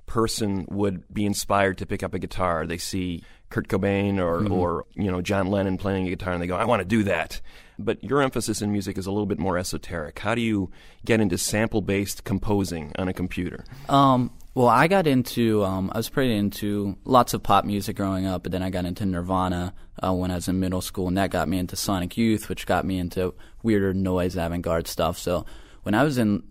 [0.06, 2.66] person would be inspired to pick up a guitar.
[2.66, 4.50] They see Kurt Cobain or, Mhm.
[4.50, 7.02] or you know John Lennon playing a guitar and they go, I want to do
[7.04, 7.40] that.
[7.78, 10.18] But your emphasis in music is a little bit more esoteric.
[10.18, 10.70] How do you
[11.04, 13.64] get into sample based composing on a computer?
[13.88, 18.26] Um, well, I got into, um, I was pretty into lots of pop music growing
[18.26, 21.16] up, but then I got into Nirvana uh, when I was in middle school, and
[21.16, 25.16] that got me into Sonic Youth, which got me into weirder noise avant garde stuff.
[25.16, 25.46] So
[25.84, 26.42] when I was in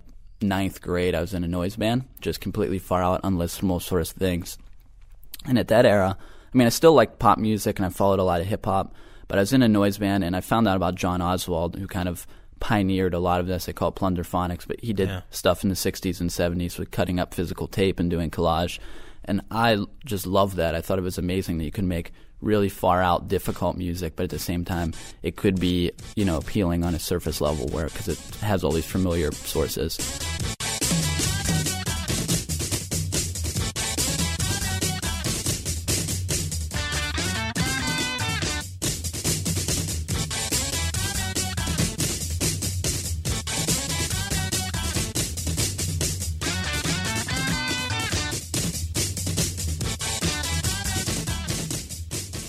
[0.42, 4.08] ninth grade, I was in a noise band, just completely far out, unlistenable sort of
[4.08, 4.58] things.
[5.46, 8.24] And at that era, I mean, I still like pop music and I followed a
[8.24, 8.96] lot of hip hop,
[9.28, 11.88] but I was in a noise band and I found out about John Oswald, who
[11.88, 12.26] kind of
[12.60, 13.66] pioneered a lot of this.
[13.66, 15.22] They call it plunderphonics, but he did Yeah.
[15.30, 18.80] stuff in the 60s and 70s with cutting up physical tape and doing collage.
[19.26, 20.74] And I just loved that.
[20.76, 24.24] I thought it was amazing that you could make really far out, difficult music, but
[24.24, 24.94] at the same time,
[25.24, 28.72] it could be, you know, appealing on a surface level where, because it has all
[28.72, 29.98] these familiar sources.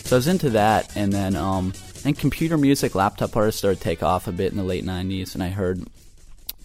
[0.08, 3.84] So I was into that, and then um, and computer music, laptop artists started to
[3.84, 5.86] take off a bit in the late '90s, and I heard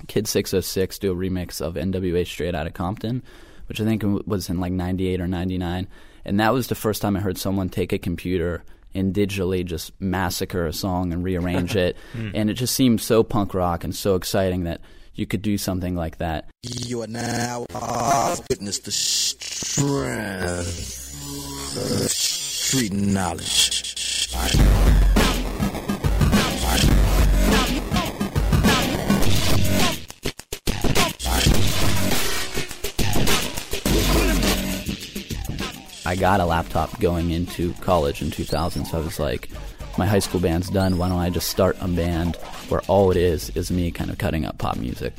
[0.07, 3.21] Kid 606 do a remix of NWA Straight Outta Compton,
[3.67, 5.89] which I think was in like '98 or '99,
[6.23, 9.91] and that was the first time I heard someone take a computer and digitally just
[9.99, 11.97] massacre a song and rearrange it.
[12.13, 12.31] Mm.
[12.33, 14.79] And it just seemed so punk rock and so exciting that
[15.15, 16.49] you could do something like that.
[16.61, 19.83] You are now uh, witness the strength
[21.75, 22.09] of
[22.73, 24.33] street knowledge.
[36.03, 39.49] I got a laptop going into college in 2000, so I was like,
[39.99, 40.97] my high school band's done.
[40.97, 42.37] Why don't I just start a band
[42.69, 45.13] where all it is is me kind of cutting up pop music?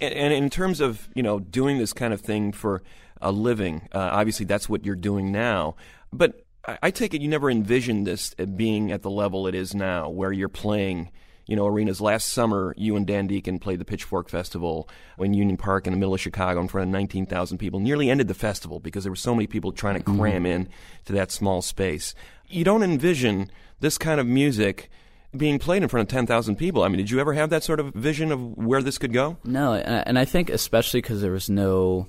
[0.00, 2.84] And, and in terms of you know doing this kind of thing for
[3.20, 5.74] a living, uh, obviously that's what you're doing now.
[6.12, 10.08] But I, take it you never envisioned this being at the level it is now,
[10.08, 11.10] where you're playing.
[11.44, 12.00] You know, arenas.
[12.00, 15.98] Last summer, you and Dan Deacon played the Pitchfork Festival in Union Park in the
[15.98, 17.80] middle of Chicago in front of 19,000 people.
[17.80, 20.20] Nearly ended the festival because there were so many people trying to mm-hmm.
[20.20, 20.68] cram in
[21.04, 22.14] to that small space.
[22.48, 24.88] You don't envision this kind of music
[25.36, 26.84] being played in front of 10,000 people.
[26.84, 29.36] I mean, did you ever have that sort of vision of where this could go?
[29.44, 32.06] No, and and I think especially because there was no,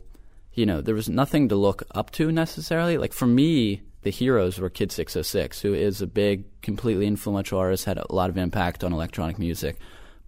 [0.53, 2.97] you know, there was nothing to look up to necessarily.
[2.99, 7.85] Like for me, the heroes were Kid 606, who is a big, completely influential artist,
[7.85, 9.77] had a lot of impact on electronic music.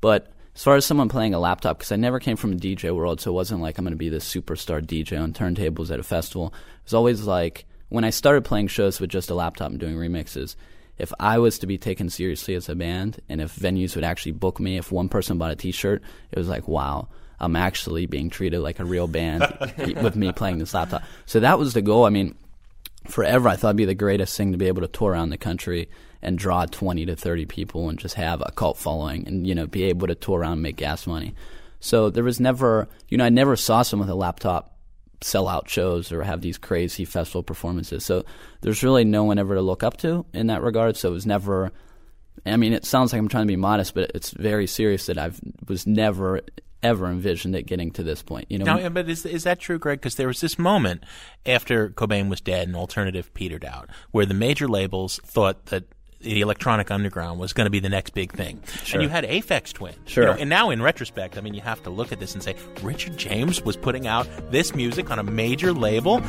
[0.02, 2.96] But as far as someone playing a laptop, because I never came from a DJ
[2.96, 6.00] world, so it wasn't like I'm going to be this superstar DJ on turntables at
[6.00, 6.48] a festival.
[6.48, 9.96] It was always like when I started playing shows with just a laptop and doing
[9.96, 10.56] remixes,
[10.98, 14.32] if I was to be taken seriously as a band and if venues would actually
[14.32, 17.10] book me, if one person bought a t shirt, it was like, wow,
[17.40, 19.46] I'm actually being treated like a real band
[19.78, 21.04] with me playing this laptop.
[21.26, 22.06] So that was the goal.
[22.06, 22.36] I mean,
[23.08, 25.38] forever I thought it'd be the greatest thing to be able to tour around the
[25.38, 25.90] country
[26.22, 29.68] and draw 20 to 30 people and just have a cult following and, you know,
[29.68, 31.36] be able to tour around and make gas money.
[31.80, 34.76] So there was never, you know, I never saw someone with a laptop
[35.22, 38.04] sell out shows or have these crazy festival performances.
[38.04, 38.26] So
[38.62, 40.98] there's really no one ever to look up to in that regard.
[40.98, 41.72] So it was never,
[42.46, 45.18] I mean, it sounds like I'm trying to be modest, but it's very serious that
[45.18, 45.32] I
[45.68, 46.42] was never
[46.84, 48.46] ever envisioned it getting to this point.
[48.50, 50.00] You know, Now, but is is that true, Greg?
[50.00, 51.04] Because there was this moment
[51.46, 55.86] after Cobain was dead and alternative petered out, where the major labels thought that
[56.22, 59.00] the electronic underground was going to be the next big thing, Sure.
[59.00, 59.94] and you had Aphex Twin.
[59.94, 60.26] you Sure.
[60.26, 62.56] know, and now, in retrospect, I mean, you have to look at this and say
[62.82, 66.22] Richard James was putting out this music on a major label.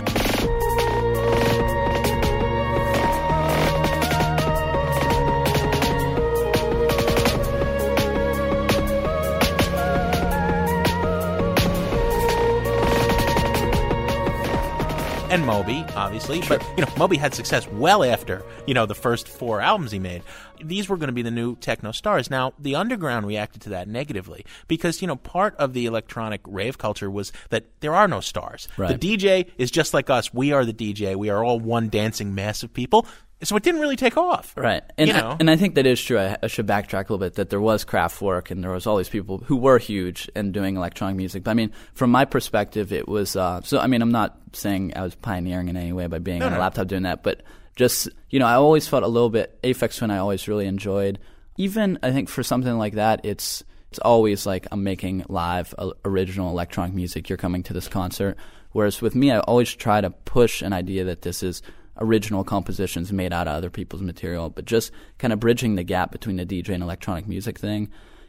[15.37, 16.41] And Moby, obviously.
[16.49, 19.99] But you know, Moby had success well after you know the first four albums he
[19.99, 20.23] made.
[20.65, 22.31] These were going to be the new techno stars.
[22.31, 26.79] Now, the underground reacted to that negatively because you know part of the electronic rave
[26.79, 28.67] culture was that there are no stars.
[28.79, 28.99] Right.
[28.99, 30.33] The DJ is just like us.
[30.33, 31.17] We are the DJ.
[31.17, 33.07] We are all one dancing mass of people.
[33.43, 34.55] So it didn't really take off.
[34.57, 35.31] Right, and You know.
[35.31, 36.19] I, and I think that is true.
[36.19, 37.35] I, I should backtrack a little bit.
[37.35, 40.77] That there was Kraftwerk and there was all these people who were huge and doing
[40.77, 41.45] electronic music.
[41.45, 43.79] But I mean, from my perspective, it was uh, so.
[43.79, 46.55] I mean, I'm not saying I was pioneering in any way by being No, on
[46.55, 47.43] a laptop doing that, but
[47.77, 50.11] just you know, I always felt a little bit Aphex Twin.
[50.11, 51.19] I always really enjoyed.
[51.59, 55.91] Even I think for something like that, it's it's always like I'm making live uh,
[56.05, 57.29] original electronic music.
[57.29, 58.37] You're coming to this concert.
[58.73, 61.63] Whereas with me, I always try to push an idea that this is
[61.99, 66.13] original compositions made out of other people's material, but just kind of bridging the gap
[66.13, 67.85] between the DJ and electronic music thing.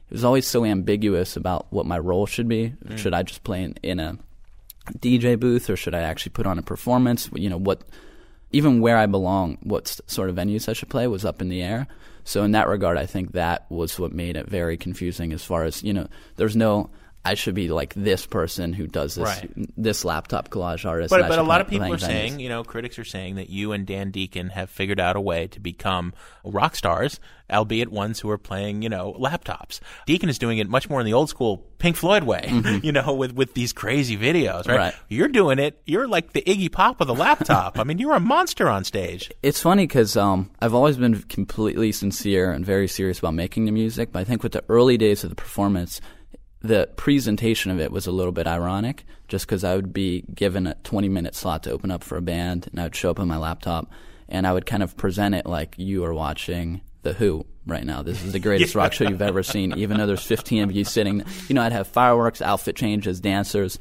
[0.09, 2.73] It was always so ambiguous about what my role should be.
[2.85, 2.97] Mm.
[2.97, 4.17] Should I just play in, in a
[4.99, 7.29] DJ booth or should I actually put on a performance?
[7.33, 7.83] You know, what,
[8.51, 11.61] even where I belong, what sort of venues I should play was up in the
[11.61, 11.87] air.
[12.23, 15.63] So in that regard, I think that was what made it very confusing as far
[15.63, 16.89] as, you know, there's no,
[17.27, 19.51] I should be like this person who does this, Right.
[19.75, 21.09] this laptop collage artist.
[21.09, 23.73] But, but a lot of people are saying, you know, critics are saying that you
[23.73, 26.13] and Dan Deacon have figured out a way to become
[26.45, 27.19] rock stars,
[27.51, 29.81] albeit ones who are playing, you know, laptops.
[30.05, 32.49] Deacon is doing it much more in the old school Pink Floyd way,
[32.83, 34.67] you know, with, with these crazy videos, right?
[34.67, 34.75] Mm-hmm.
[34.77, 34.95] Right.
[35.09, 35.81] You're doing it.
[35.85, 37.77] You're like the Iggy Pop of the laptop.
[37.77, 39.29] I mean, you're a monster on stage.
[39.43, 43.71] It's funny because um, I've always been completely sincere and very serious about making the
[43.71, 45.99] music, but I think with the early days of the performance,
[46.67, 50.67] the presentation of it was a little bit ironic, just because I would be given
[50.67, 53.19] a 20 minute slot to open up for a band, and I would show up
[53.19, 53.89] on my laptop,
[54.29, 58.01] and I would kind of present it like you are watching The Who right now.
[58.01, 60.83] This is the greatest rock show you've ever seen, even though there's 15 of you
[60.83, 61.23] sitting.
[61.47, 63.77] You know, I'd have fireworks, outfit changes, dancers,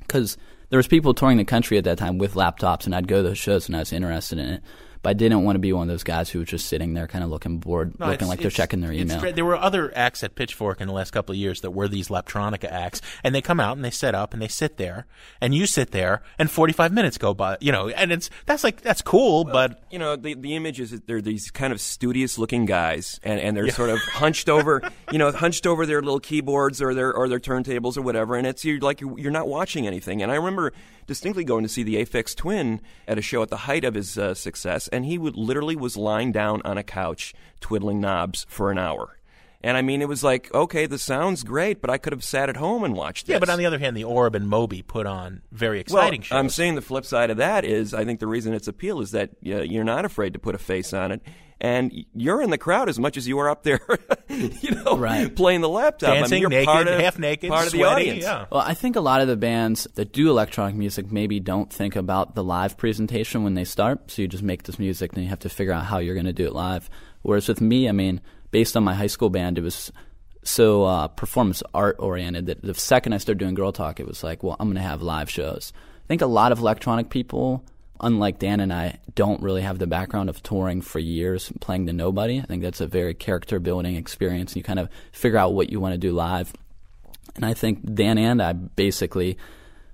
[0.00, 0.36] because
[0.70, 3.28] there was people touring the country at that time with laptops, and I'd go to
[3.28, 4.62] those shows and I was interested in it.
[5.02, 7.06] But I didn't want to be one of those guys who was just sitting there,
[7.06, 9.32] kind of looking bored, No, looking like they're checking their it's email.
[9.32, 12.08] There were other acts at Pitchfork in the last couple of years that were these
[12.08, 15.06] Laptronica acts, and they come out and they set up and they sit there,
[15.40, 18.80] and you sit there, and 45 minutes go by, you know, and it's that's like
[18.80, 22.38] that's cool, but you know, the the image is that they're these kind of studious
[22.38, 23.72] looking guys, and, and they're Yeah.
[23.74, 24.82] sort of hunched over,
[25.12, 28.46] you know, hunched over their little keyboards or their or their turntables or whatever, and
[28.46, 30.22] it's you're like you're, you're not watching anything.
[30.22, 30.72] And I remember
[31.08, 34.16] distinctly going to see the Aphex Twin at a show at the height of his
[34.16, 38.70] uh, success, and he would literally was lying down on a couch twiddling knobs for
[38.70, 39.18] an hour.
[39.60, 42.48] And I mean, it was like, okay, the sound's great, but I could have sat
[42.48, 43.34] at home and watched this.
[43.34, 43.38] yeah.
[43.40, 46.36] But on the other hand, the Orb and Moby put on very exciting well, shows.
[46.36, 49.10] I'm saying the flip side of that is I think the reason it's appeal is
[49.10, 51.22] that uh, you're not afraid to put a face on it.
[51.60, 53.80] And you're in the crowd as much as you are up there,
[54.28, 56.10] you know, playing the laptop.
[56.10, 58.22] I mean, Dancing, you're naked, part of, half naked, part of the audience.
[58.22, 58.46] yeah.
[58.50, 61.96] Well, I think a lot of the bands that do electronic music maybe don't think
[61.96, 64.08] about the live presentation when they start.
[64.10, 66.26] So you just make this music, and you have to figure out how you're going
[66.26, 66.88] to do it live.
[67.22, 68.20] Whereas with me, I mean,
[68.52, 69.90] based on my high school band, it was
[70.44, 74.22] so uh, performance art oriented that the second I started doing Girl Talk, it was
[74.22, 75.72] like, well, I'm going to have live shows.
[75.76, 77.64] I think a lot of electronic people,
[78.00, 81.92] unlike Dan and I, don't really have the background of touring for years, playing to
[81.92, 82.38] nobody.
[82.38, 84.54] I think that's a very character building experience.
[84.54, 86.52] You kind of figure out what you want to do live.
[87.34, 89.36] And I think Dan and I basically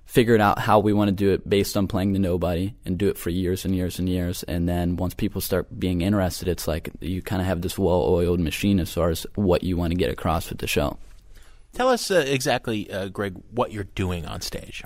[0.05, 3.07] figured out how we want to do it based on playing to nobody and do
[3.07, 4.43] it for years and years and years.
[4.43, 8.03] And then once people start being interested, it's like you kind of have this well
[8.03, 10.99] oiled machine as far as what you want to get across with the show.
[11.73, 14.83] Tell us uh, exactly, uh, Greg, what you're doing on stage.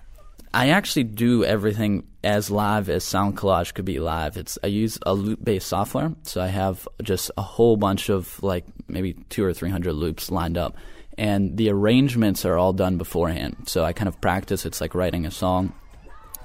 [0.53, 4.35] I actually do everything as live as Sound Collage could be live.
[4.35, 8.41] It's I use a loop based software, so I have just a whole bunch of
[8.41, 10.75] like maybe two or three hundred loops lined up,
[11.17, 13.55] and the arrangements are all done beforehand.
[13.67, 14.65] So I kind of practice.
[14.65, 15.71] It's like writing a song,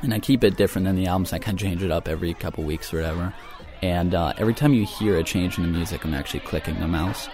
[0.03, 1.33] and I keep it different than the albums.
[1.33, 3.35] I kind of change it up every couple weeks or whatever.
[3.81, 6.89] And uh, every time you hear a change in the music, I'm actually clicking the
[6.89, 7.29] mouse.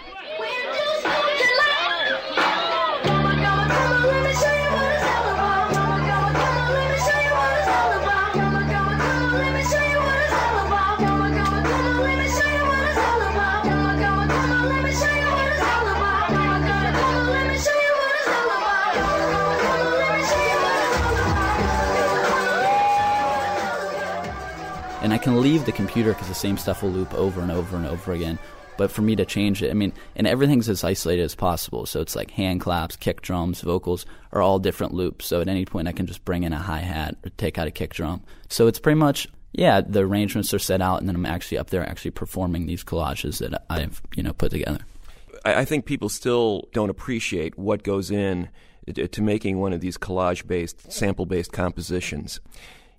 [25.20, 28.12] Can leave the computer because the same stuff will loop over and over and over
[28.12, 28.38] again.
[28.76, 31.84] But for me to change it, I mean, and everything's as isolated as possible.
[31.84, 35.26] So it's like hand claps, kick drums, vocals are all different loops.
[35.26, 37.66] So at any point, I can just bring in a hi hat or take out
[37.66, 38.22] a kick drum.
[38.48, 41.68] So it's pretty much, yeah, the arrangements are set out, and then I'm actually up
[41.68, 44.80] there actually performing these collages that I've you know put together.
[45.44, 48.48] I, think people still don't appreciate what goes in
[48.94, 52.40] to making one of these collage-based, sample-based compositions.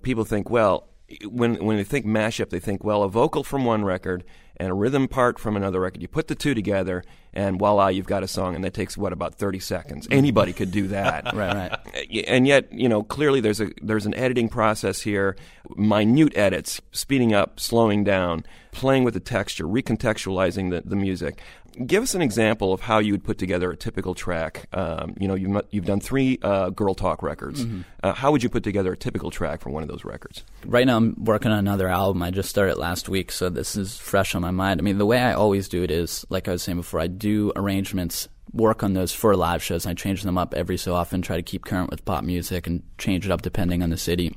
[0.02, 0.88] People think, well,
[1.28, 4.24] when when they think mashup, they think, well, a vocal from one record
[4.56, 6.02] and a rhythm part from another record.
[6.02, 7.02] You put the two together,
[7.32, 10.06] and voila, you've got a song, and that takes what about thirty seconds.
[10.10, 11.70] Anybody could do that, right?
[11.70, 12.24] Right.
[12.28, 15.36] And yet, you know, clearly there's a there's an editing process here,
[15.76, 21.40] minute edits, speeding up, slowing down, playing with the texture, recontextualizing the, the music.
[21.86, 24.68] Give us an example of how you would put together a typical track.
[24.74, 27.64] Um, you know, you've you've done three uh, girl talk records.
[27.64, 27.84] Mhm.
[28.02, 30.44] Uh, how would you put together a typical track for one of those records?
[30.66, 32.22] Right now, I'm working on another album.
[32.22, 34.80] I just started last week, so this is fresh on my mind.
[34.80, 37.06] I mean, the way I always do it is, like I was saying before, I
[37.06, 40.94] do arrangements, work on those for live shows, and I change them up every so
[40.94, 43.96] often, try to keep current with pop music and change it up depending on the
[43.96, 44.36] city.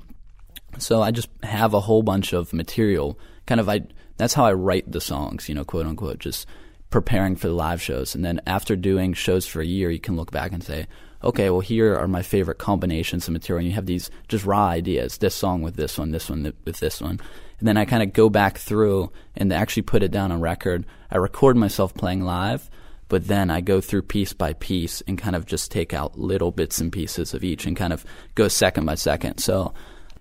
[0.78, 3.20] So I just have a whole bunch of material.
[3.46, 3.82] Kind of, I
[4.18, 6.48] that's how I write the songs, you know, quote unquote, just
[6.96, 8.16] preparing for the live shows.
[8.16, 10.88] And then after doing shows for a year, you can look back and say,
[11.22, 13.60] okay, well, here are my favorite combinations of material.
[13.60, 16.56] And you have these just raw ideas this song with this one, this one th-
[16.64, 17.20] with this one.
[17.60, 20.86] And then I kind of go back through and actually put it down on record.
[21.12, 22.70] I record myself playing live,
[23.10, 26.52] but then I go through piece by piece and kind of just take out little
[26.52, 29.40] bits and pieces of each and kind of go second by second.
[29.40, 29.74] So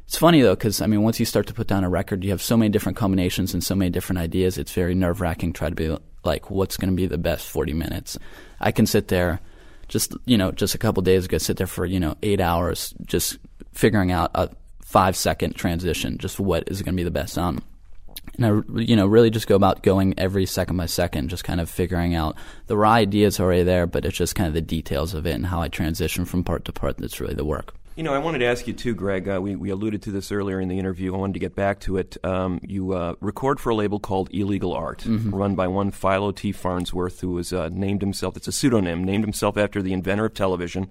[0.07, 2.30] it's funny though, because I mean, once you start to put down a record, you
[2.30, 4.59] have so many different combinations and so many different ideas.
[4.59, 5.52] It's very nerve wracking.
[5.52, 8.18] Try to be like, what's going to be the best forty minutes?
[8.61, 9.40] I can sit there,
[9.88, 12.94] just you know, just a couple days ago, sit there for you know eight hours,
[13.07, 13.38] just
[13.72, 14.50] figuring out a
[14.82, 16.18] five second transition.
[16.18, 17.62] Just what is going to be the best sound.
[18.36, 21.61] And I, you know, really just go about going every second by second, just kind
[21.61, 22.36] of figuring out
[22.66, 25.46] the raw ideas already there, but it's just kind of the details of it and
[25.46, 27.74] how I transition from part to part that's really the work.
[27.97, 29.28] You know, I wanted to ask you too, Greg.
[29.28, 31.14] Uh, we, we alluded to this earlier in the interview.
[31.14, 32.16] I wanted to get back to it.
[32.24, 35.32] Um, you uh, record for a label called Illegal Art, Mhm.
[35.32, 36.51] run by one Philo T.
[36.51, 40.34] Farnsworth, who has uh, named himself, it's a pseudonym, named himself after the inventor of
[40.34, 40.88] television.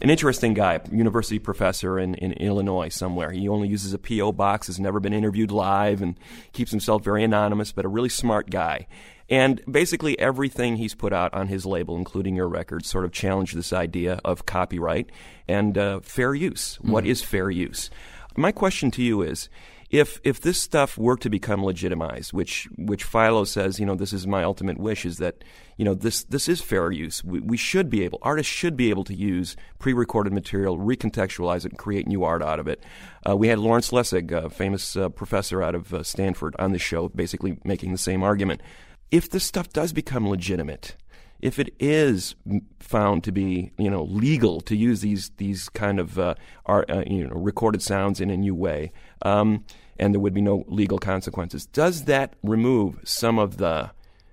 [0.00, 3.32] An interesting guy, university professor in, in Illinois somewhere.
[3.32, 4.30] He only uses a P.O.
[4.30, 6.14] box, has never been interviewed live, and
[6.52, 8.86] keeps himself very anonymous, but a really smart guy.
[9.30, 13.56] And basically, everything he's put out on his label, including your records, sort of challenged
[13.56, 15.10] this idea of copyright
[15.48, 16.76] and uh, fair use.
[16.82, 17.08] What Mhm.
[17.08, 17.88] is fair use?
[18.36, 19.48] My question to you is.
[19.90, 24.12] If, if this stuff were to become legitimized, which which Philo says, you know, this
[24.12, 25.44] is my ultimate wish, is that
[25.76, 27.22] you know this this is fair use.
[27.22, 31.72] We, we should be able, artists should be able to use pre-recorded material, recontextualize it,
[31.72, 32.82] and create new art out of it.
[33.28, 36.78] Uh, we had Lawrence Lessig, a famous uh, professor out of uh, Stanford, on the
[36.80, 38.62] show, basically making the same argument.
[39.10, 40.96] If this stuff does become legitimate,
[41.40, 42.34] if it is
[42.80, 46.34] found to be you know legal to use these these kind of uh,
[46.66, 48.92] art, uh, you know recorded sounds in a new way,
[49.22, 49.64] um,
[49.98, 53.90] and there would be no legal consequences, does that remove some of the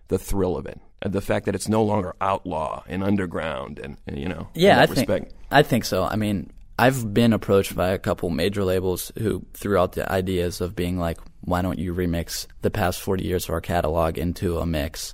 [0.07, 0.80] the thrill of it?
[1.03, 4.61] Uh, The fact that it's no longer outlaw and underground, and, and, you know, in
[4.61, 5.30] Yeah, I that think.
[5.51, 6.03] I think so.
[6.03, 6.51] I mean,
[6.82, 10.97] I've been approached by a couple major labels who threw out the ideas of being
[10.97, 15.13] like, "Why don't you remix the past forty years of our catalog into a mix?"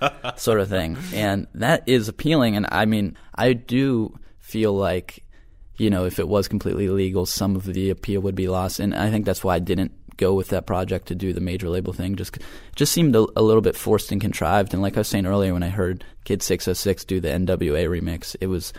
[0.36, 2.54] sort of thing, and that is appealing.
[2.54, 5.24] And I mean, I do feel like,
[5.76, 8.94] you know, if it was completely legal, some of the appeal would be lost, and
[8.94, 11.92] I think that's why I didn't go with that project to do the major label
[11.92, 12.14] thing.
[12.14, 12.38] Just
[12.76, 14.72] just seemed a, a little bit forced and contrived.
[14.72, 17.30] And like I was saying earlier, when I heard Kid Six Hundred Six do the
[17.30, 18.72] NWA remix, it was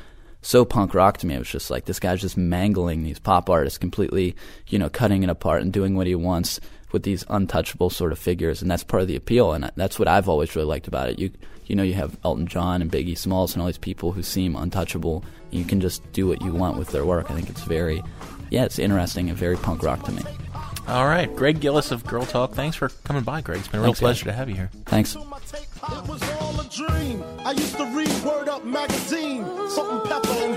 [0.43, 1.35] so punk rock to me.
[1.35, 4.35] It was just like this guy's just mangling these pop artists, completely,
[4.67, 6.59] you know, cutting it apart and doing what he wants
[6.91, 9.53] with these untouchable sort of figures, and that's part of the appeal.
[9.53, 11.17] And that's what I've always really liked about it.
[11.17, 11.31] You
[11.65, 14.55] you know, you have Elton John and Biggie Smalls and all these people who seem
[14.55, 15.23] untouchable.
[15.51, 17.31] And you can just do what you want with their work.
[17.31, 18.03] I think it's very,
[18.49, 20.23] yeah, it's interesting and very punk rock to me.
[20.87, 22.53] All right, Greg Gillis of Girl Talk.
[22.53, 23.59] Thanks for coming by, Greg.
[23.59, 24.33] It's been a real Thanks, pleasure guys.
[24.33, 24.69] to have you here.
[24.85, 25.15] Thanks.
[25.15, 25.21] It
[26.07, 27.23] was all a dream.
[27.39, 29.45] I used to read Word Up magazine.
[29.69, 30.32] Salt and pepper and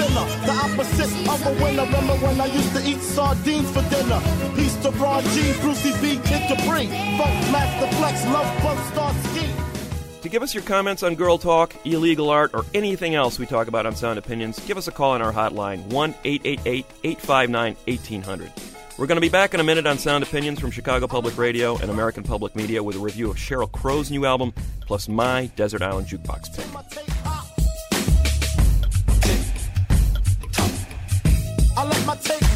[0.00, 1.84] The opposite of a winner.
[1.84, 4.20] Remember when I used to eat sardines for dinner?
[4.56, 6.86] Peace to Ron G, Brucie B, Kid Capri.
[6.86, 9.46] Funkmaster Flex, Love Bug Star Ski.
[10.22, 13.68] To give us your comments on Girl Talk, illegal art, or anything else we talk
[13.68, 18.52] about on Sound Opinions, give us a call on our hotline, 1 888 859 1800.
[18.96, 21.76] We're going to be back in a minute on Sound Opinions from Chicago Public Radio
[21.76, 24.54] and American Public Media with a review of Sheryl Crow's new album,
[24.86, 27.19] plus my Desert Island Jukebox pick.
[31.80, 32.49] I let my tape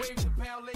[0.00, 0.66] Wave the pound,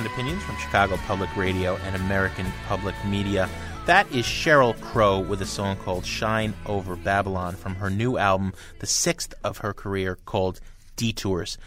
[0.00, 3.50] Sound Opinions from Chicago Public Radio and American Public Media.
[3.84, 8.54] That is Sheryl Crow with a song called Shine Over Babylon from her new album,
[8.78, 10.58] the sixth of her career, called
[10.96, 11.58] Detours.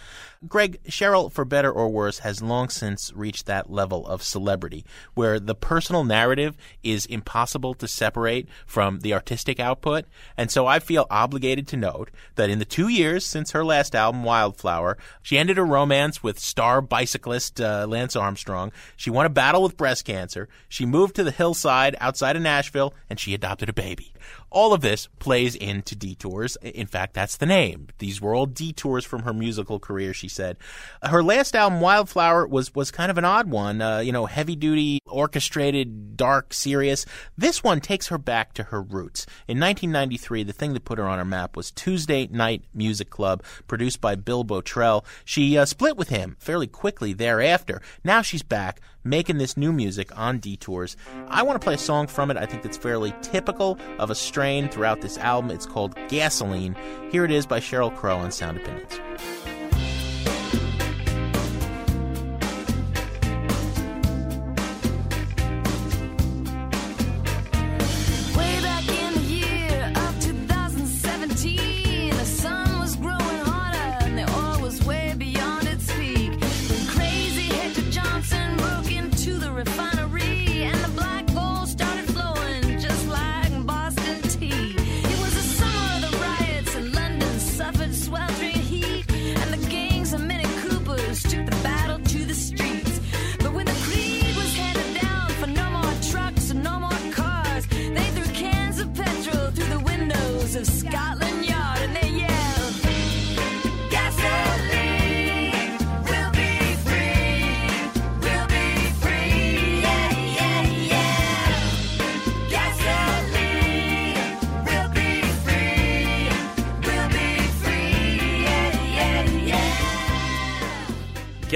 [0.47, 5.39] Greg, Sheryl, for better or worse, has long since reached that level of celebrity where
[5.39, 10.05] the personal narrative is impossible to separate from the artistic output.
[10.35, 13.95] And so I feel obligated to note that in the two years since her last
[13.95, 18.71] album, Wildflower, she ended a romance with star bicyclist uh, Lance Armstrong.
[18.95, 20.49] She won a battle with breast cancer.
[20.67, 24.12] She moved to the hillside outside of Nashville and she adopted a baby.
[24.49, 26.57] All of this plays into detours.
[26.61, 27.87] In fact, that's the name.
[27.97, 30.57] These were all detours from her musical career, she said.
[31.01, 33.81] Her last album, Wildflower, was, was kind of an odd one.
[33.81, 37.05] Uh, you know, heavy duty, orchestrated, dark, serious.
[37.37, 39.25] This one takes her back to her roots.
[39.47, 43.43] In 1993, the thing that put her on her map was Tuesday Night Music Club,
[43.67, 45.03] produced by Bill Bottrell.
[45.25, 47.81] She uh, split with him fairly quickly thereafter.
[48.03, 50.95] Now she's back making this new music on Detours.
[51.27, 54.15] I want to play a song from it I think that's fairly typical of a
[54.15, 55.51] strain throughout this album.
[55.51, 56.75] It's called Gasoline.
[57.11, 58.99] Here it is by Sheryl Crow on Sound Opinions.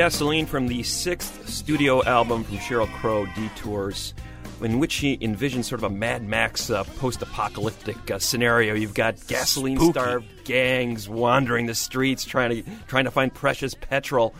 [0.07, 4.13] Gasoline from the sixth studio album from Sheryl Crow, Detours,
[4.61, 8.73] in which she envisions sort of a Mad Max uh, post apocalyptic uh, scenario.
[8.73, 14.33] You've got gasoline starved gangs wandering the streets trying to, trying to find precious petrol.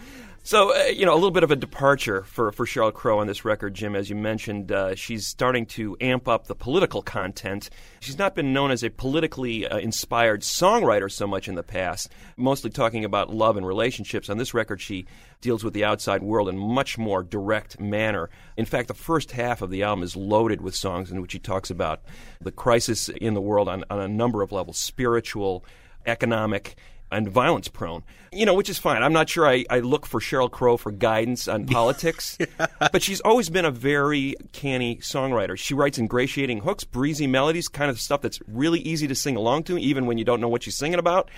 [0.48, 3.28] So, uh, you know, a little bit of a departure for, for Sheryl Crow on
[3.28, 3.98] this record, Jim.
[3.98, 7.70] As you mentioned, uh, she's starting to amp up the political content.
[8.00, 12.14] She's not been known as a politically uh, inspired songwriter so much in the past,
[12.38, 14.30] mostly talking about love and relationships.
[14.30, 15.06] On this record, she
[15.42, 18.30] deals with the outside world in a much more direct manner.
[18.56, 21.40] In fact, the first half of the album is loaded with songs in which she
[21.40, 22.04] talks about
[22.40, 25.66] the crisis in the world on, on a number of levels spiritual,
[26.06, 26.78] economic,
[27.12, 28.04] and violence prone.
[28.32, 29.04] You know, which is fine.
[29.04, 32.38] I'm not sure I, I look for Sheryl Crow for guidance on politics,
[32.80, 35.58] but she's always been a very canny songwriter.
[35.58, 39.64] She writes ingratiating hooks, breezy melodies, kind of stuff that's really easy to sing along
[39.64, 41.30] to, even when you don't know what she's singing about.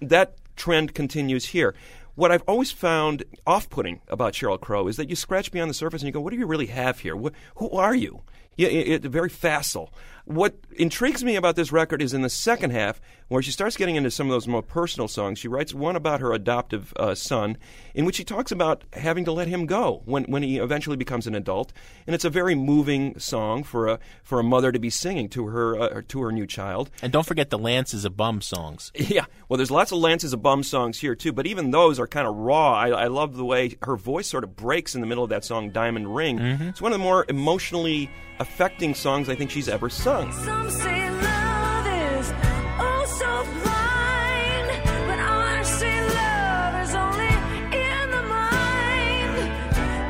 [0.00, 1.74] That trend continues here.
[2.14, 5.74] What I've always found off putting about Sheryl Crow is that you scratch beyond the
[5.74, 7.14] surface and you go, what do you really have here?
[7.14, 8.22] Wh- who are you?
[8.56, 9.92] Yeah, it, it, very facile.
[10.26, 13.94] What intrigues me about this record is in the second half, where she starts getting
[13.94, 15.38] into some of those more personal songs.
[15.38, 17.56] She writes one about her adoptive uh, son,
[17.94, 21.28] in which she talks about having to let him go when, when he eventually becomes
[21.28, 21.72] an adult,
[22.08, 25.46] and it's a very moving song for a for a mother to be singing to
[25.46, 26.90] her uh, to her new child.
[27.02, 28.92] And don't forget the Lance is a bum songs.
[29.06, 32.08] Yeah, well, there's lots of Lances of Bum songs here too, but even those are
[32.08, 32.74] kind of raw.
[32.74, 35.44] I, I love the way her voice sort of breaks in the middle of that
[35.44, 36.38] song, Diamond Ring.
[36.40, 38.10] It's one of the more emotionally
[38.40, 40.15] affecting songs I think she's ever sung.
[40.24, 42.32] Some say love is
[42.80, 44.68] oh so blind,
[45.08, 47.34] but I say love is only
[47.76, 49.34] in the mind.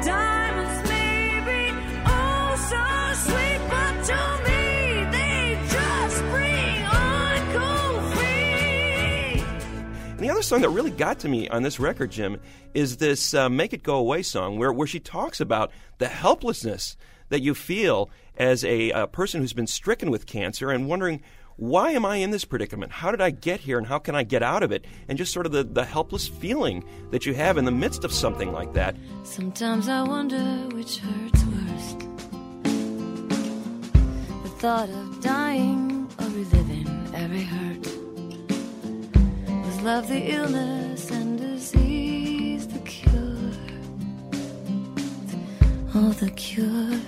[0.04, 1.74] Diamonds may be
[3.16, 7.36] sweet, but to me they just bring on.
[10.12, 12.40] And the other song that really got to me on this record, Jim,
[12.74, 16.96] is this uh, "Make It Go Away" song, where where she talks about the helplessness
[17.28, 21.22] that you feel as a, uh person who's been stricken with cancer and wondering.
[21.58, 22.92] Why am I in this predicament?
[22.92, 24.84] How did I get here and how can I get out of it?
[25.08, 28.12] And just sort of the, the helpless feeling that you have in the midst of
[28.12, 28.94] something like that.
[29.24, 30.36] Sometimes I wonder
[30.76, 31.98] which hurts worst.
[34.42, 37.86] The thought of dying or reliving every hurt.
[39.64, 43.12] Was love the illness and disease the cure?
[45.94, 47.00] Oh, the cure.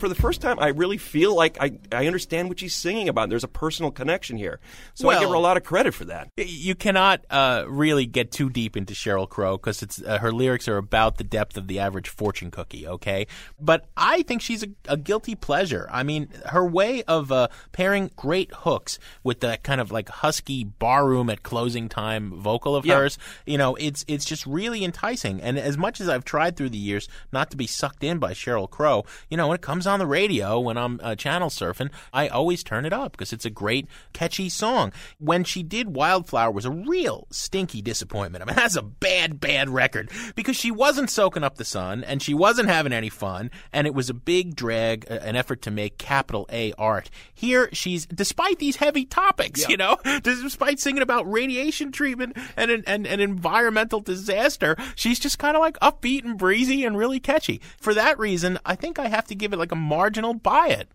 [0.00, 3.28] For the first time, I really feel like I, I understand what she's singing about.
[3.28, 4.58] There's a personal connection here.
[4.94, 6.28] So I give her a lot of credit for that.
[6.36, 10.66] You cannot uh, really get too deep into Sheryl Crow because it's uh, her lyrics
[10.68, 12.88] are about the depth of the average fortune cookie.
[12.88, 13.26] Okay,
[13.60, 15.86] but I think she's a, a guilty pleasure.
[15.92, 20.64] I mean, her way of uh, pairing great hooks with that kind of like husky
[20.64, 22.96] barroom at closing time vocal of Yeah.
[23.00, 25.42] hers, you know, it's it's just really enticing.
[25.42, 28.32] And as much as I've tried through the years not to be sucked in by
[28.32, 31.90] Sheryl Crow, you know, when it comes on the radio when I'm uh, channel surfing,
[32.12, 34.92] I always turn it up because it's a great catchy song.
[35.18, 38.42] When she did Wildflower was a real stinky disappointment.
[38.42, 42.22] I mean, that's a bad bad record because she wasn't soaking up the sun and
[42.22, 45.70] she wasn't having any fun and it was a big drag, uh, an effort to
[45.70, 47.10] make capital A art.
[47.34, 52.84] Here she's despite these heavy topics, you know, despite singing about radiation treatment and an,
[52.86, 57.60] and an environmental disaster, she's just kind of like upbeat and breezy and really catchy.
[57.80, 60.88] For that reason, I think I have to give it like a marginal buy it.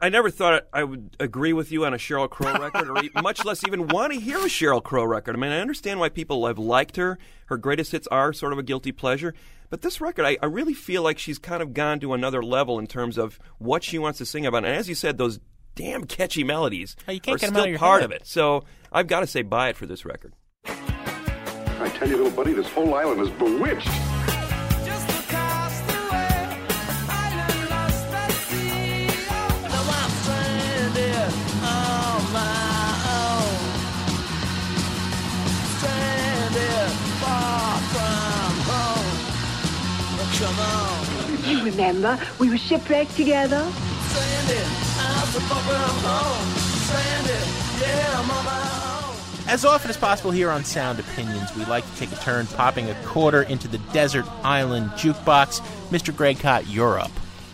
[0.00, 3.10] I never thought I would agree with you on a Sheryl Crow record, or e-
[3.20, 5.34] much less even want to hear a Sheryl Crow record.
[5.34, 7.18] I mean, I understand why people have liked her.
[7.46, 9.34] Her greatest hits are sort of a guilty pleasure.
[9.70, 12.78] But this record, I, I really feel like she's kind of gone to another level
[12.78, 14.64] in terms of what she wants to sing about.
[14.64, 15.40] And as you said, those
[15.74, 18.10] damn catchy melodies Oh, you can't are get 'em still out of your part head.
[18.10, 18.24] of it.
[18.26, 20.32] So I've got to say, buy it for this record.
[20.64, 23.88] I tell you, little buddy, this whole island is bewitched.
[41.70, 43.70] Remember, we were shipwrecked together.
[49.46, 52.88] As often as possible here on Sound Opinions, we like to take a turn popping
[52.88, 55.60] a quarter into the desert island jukebox.
[55.90, 56.16] Mr.
[56.16, 57.10] Greg Kot, you're up.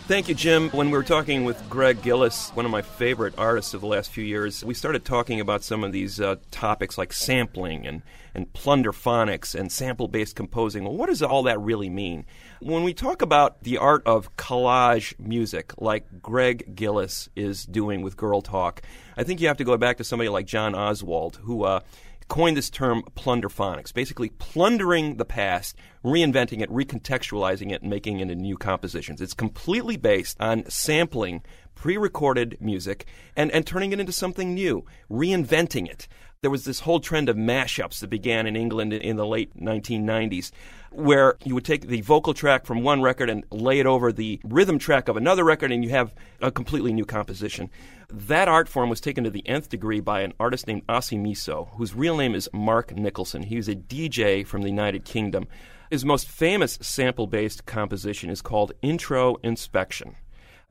[0.07, 0.69] Thank you, Jim.
[0.69, 4.11] When we were talking with Greg Gillis, one of my favorite artists of the last
[4.11, 8.03] few years, we started talking about some of these uh, topics like sampling and,
[8.35, 10.83] and plunderphonics and sample based composing.
[10.83, 12.27] Well, what does all that really mean?
[12.61, 18.15] When we talk about the art of collage music, like Greg Gillis is doing with
[18.15, 18.83] Girl Talk,
[19.17, 21.79] I think you have to go back to somebody like John Oswald, who uh,
[22.27, 28.23] coined this term plunderphonics, basically plundering the past, reinventing it, recontextualizing it, and making it
[28.23, 29.21] into new compositions.
[29.21, 31.43] It's completely based on sampling
[31.75, 33.05] pre recorded music
[33.35, 36.07] and, and turning it into something new, reinventing it.
[36.45, 40.51] There was this whole trend of mashups that began in England in- the late 1990s,
[40.91, 44.39] where you would take the vocal track from one record and lay it over the
[44.43, 47.71] rhythm track of another record, and you have a completely new composition.
[48.13, 51.95] That art form was taken to the nth degree by an artist named Osymyso, whose
[51.95, 53.41] real name is Mark Nicholson.
[53.41, 55.47] He was a DJ from the United Kingdom.
[55.89, 60.15] His most famous sample based composition is called Intro Inspection.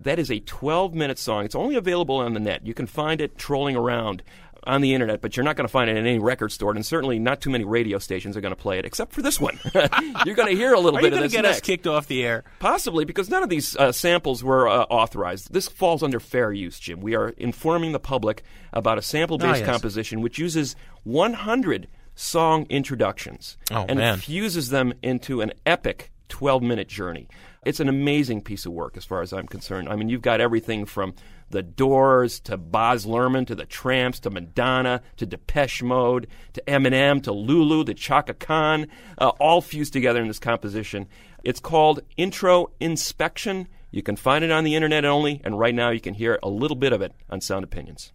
[0.01, 1.45] That is a 12 minute song.
[1.45, 2.66] It's only available on the net.
[2.66, 4.22] You can find it trolling around
[4.67, 6.85] on the internet, but you're not going to find it in any record store, and
[6.85, 9.59] certainly not too many radio stations are going to play it, except for this one.
[10.25, 11.57] you're going to hear a little Are bit of going this to get next.
[11.57, 12.45] us kicked off the air?
[12.59, 15.53] Possibly, because none of these uh, samples were uh, authorized.
[15.53, 17.01] This falls under fair use, Jim.
[17.01, 18.43] We are informing the public
[18.73, 19.67] about a sample based Ah, yes.
[19.67, 24.19] composition which uses 100 song introductions Oh, and man.
[24.19, 27.29] fuses them into an epic 12 minute journey.
[27.65, 29.89] It's an amazing piece of work as far as I'm concerned.
[29.89, 31.15] I mean, you've got everything from
[31.55, 37.23] the Doors to Boz Lerman to the Tramps to Madonna to Depeche Mode to Eminem
[37.23, 38.89] to Lulu to Chaka Khan,
[39.19, 41.07] uh, all fused together in this composition.
[41.45, 43.69] It's called Intro Inspection.
[43.93, 46.49] You can find it on the internet only, and right now you can hear a
[46.49, 48.11] little bit of it on Sound Opinions.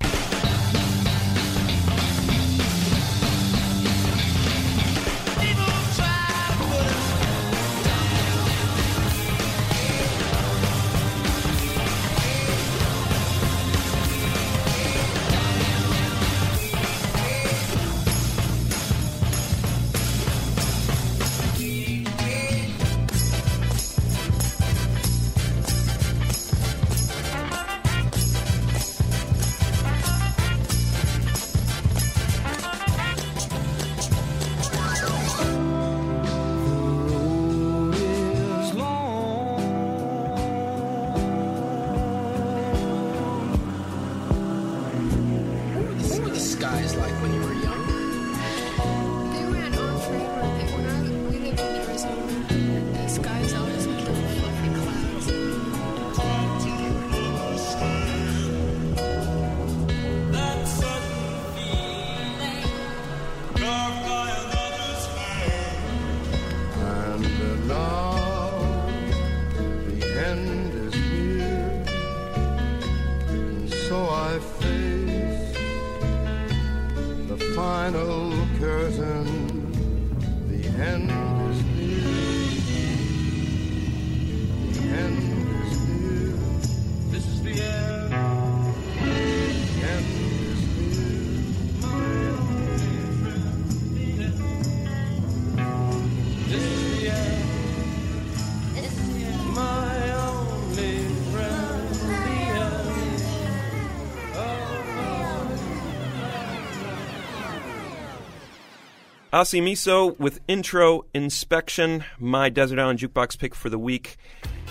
[109.39, 114.17] Osymyso with intro inspection, my Desert Island Jukebox pick for the week.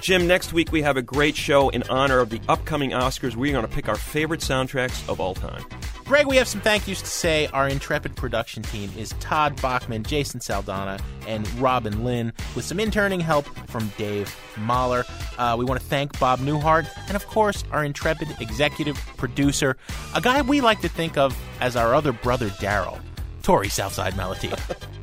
[0.02, 3.34] Jim, next week we have a great show in honor of the upcoming Oscars.
[3.34, 5.64] We're going to pick our favorite soundtracks of all time.
[6.04, 7.46] Greg, we have some thank yous to say.
[7.54, 13.20] Our intrepid production team is Todd Bachman, Jason Saldana, and Robin Lynn, with some interning
[13.20, 15.04] help from Dave Mahler.
[15.38, 19.78] Uh, we want to thank Bob Newhart, and of course, our intrepid executive producer,
[20.14, 23.00] a guy we like to think of as our other brother Daryl,
[23.42, 24.58] Torey Southside Malatia.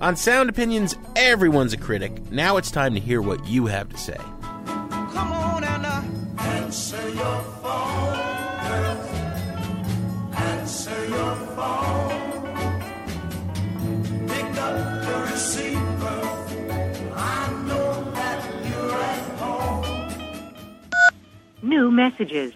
[0.00, 2.30] On Sound Opinions, everyone's a critic.
[2.30, 4.16] Now it's time to hear what you have to say.
[4.64, 6.02] Come on and uh,
[6.38, 8.14] answer your phone,
[8.68, 9.08] girl.
[10.36, 12.17] Answer your phone.
[21.62, 22.52] New messages.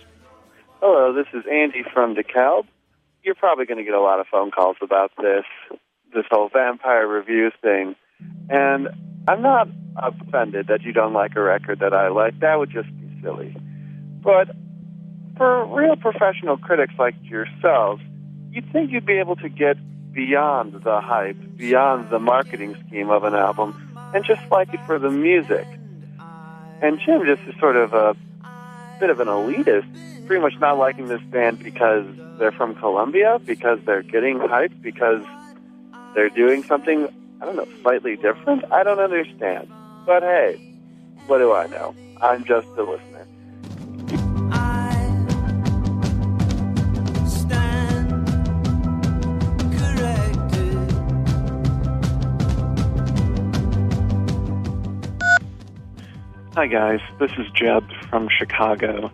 [0.80, 2.66] Hello, this is Andy from DeKalb.
[3.24, 5.44] You're probably going to get a lot of phone calls about this,
[6.14, 7.96] this whole vampire review thing.
[8.48, 8.88] And
[9.26, 12.38] I'm not offended that you don't like a record that I like.
[12.40, 13.57] That would just be silly.
[14.22, 14.55] But
[15.36, 18.03] for real professional critics like yourselves,
[18.53, 19.76] you'd think you'd be able to get
[20.12, 23.74] beyond the hype, beyond the marketing scheme of an album,
[24.14, 25.66] and just like it for the music.
[26.82, 28.16] And Jim just is sort of a
[29.03, 32.07] bit of an elitist, pretty much not liking this band because
[32.38, 35.24] they're from Columbia, because they're getting hyped, because
[36.14, 37.09] they're doing something,
[37.40, 38.64] I don't know, slightly different.
[38.70, 39.68] I don't understand.
[40.07, 40.55] But hey,
[41.26, 41.96] what do I know?
[42.20, 43.26] I'm just a listener.
[56.55, 57.00] Hi, guys.
[57.18, 59.11] This is Jeb from Chicago.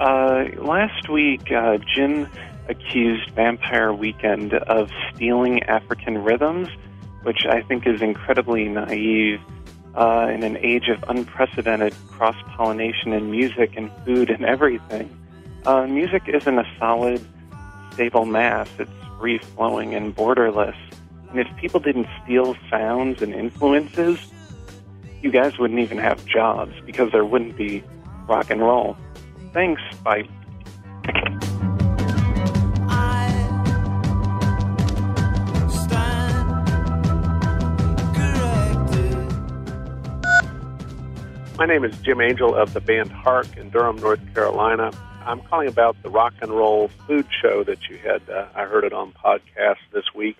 [0.00, 2.26] Uh, last week, uh, Jim
[2.66, 6.66] accused Vampire Weekend of stealing African rhythms,
[7.24, 9.38] which I think is incredibly naive
[9.96, 15.14] uh, in an age of unprecedented cross pollination in music and food and everything.
[15.66, 17.22] Uh, music isn't a solid,
[17.92, 20.76] stable mass, it's free flowing and borderless.
[21.28, 24.18] And if people didn't steal sounds and influences,
[25.22, 27.82] you guys wouldn't even have jobs because there wouldn't be
[28.28, 28.96] rock and roll.
[29.52, 29.82] Thanks.
[30.04, 30.28] Bye.
[41.58, 44.92] My name is Jim Angel of the band Hark in Durham, North Carolina.
[45.26, 48.22] I'm calling about the rock and roll food show that you had.
[48.30, 50.36] Uh, I heard it on podcast this week.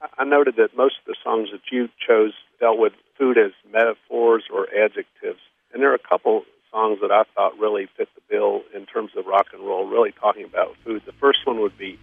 [0.00, 4.44] I- noted that most of the songs that you chose dealt with food as metaphors
[4.52, 5.40] or adjectives,
[5.72, 9.12] and there are a couple songs that I thought really fit the bill in terms
[9.16, 11.02] of rock and roll, really talking about food.
[11.06, 11.98] The first one would be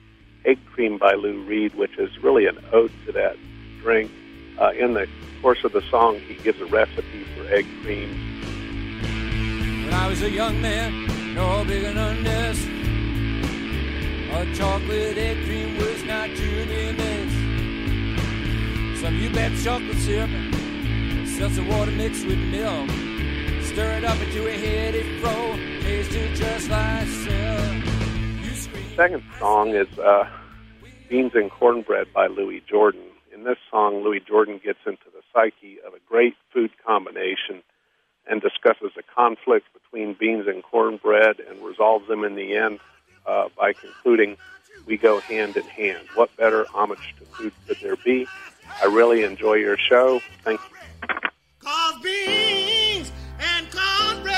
[0.45, 3.37] Egg Cream by Lou Reed, which is really an ode to that
[3.81, 4.11] drink.
[4.59, 5.07] Uh, in the
[5.41, 8.09] course of the song, he gives a recipe for egg cream.
[9.85, 12.65] When I was a young man, no bigger than this.
[14.31, 17.37] A chocolate egg cream was not to be missed.
[19.01, 20.29] Some you bet chocolate syrup,
[21.27, 22.89] seltzer water mixed with milk.
[23.63, 27.83] Stir it up until into a heady fro, tasted just like silk.
[28.95, 30.29] Second song is uh,
[31.09, 33.01] Beans and Cornbread by Louis Jordan.
[33.33, 37.63] In this song, Louis Jordan gets into the psyche of a great food combination
[38.27, 42.79] and discusses the conflict between beans and cornbread and resolves them in the end
[43.25, 44.37] uh, by concluding,
[44.85, 46.07] We go hand in hand.
[46.15, 48.27] What better homage to food could there be?
[48.81, 50.21] I really enjoy your show.
[50.43, 50.82] Thank you.
[51.63, 54.35] Cause beans and cornbread,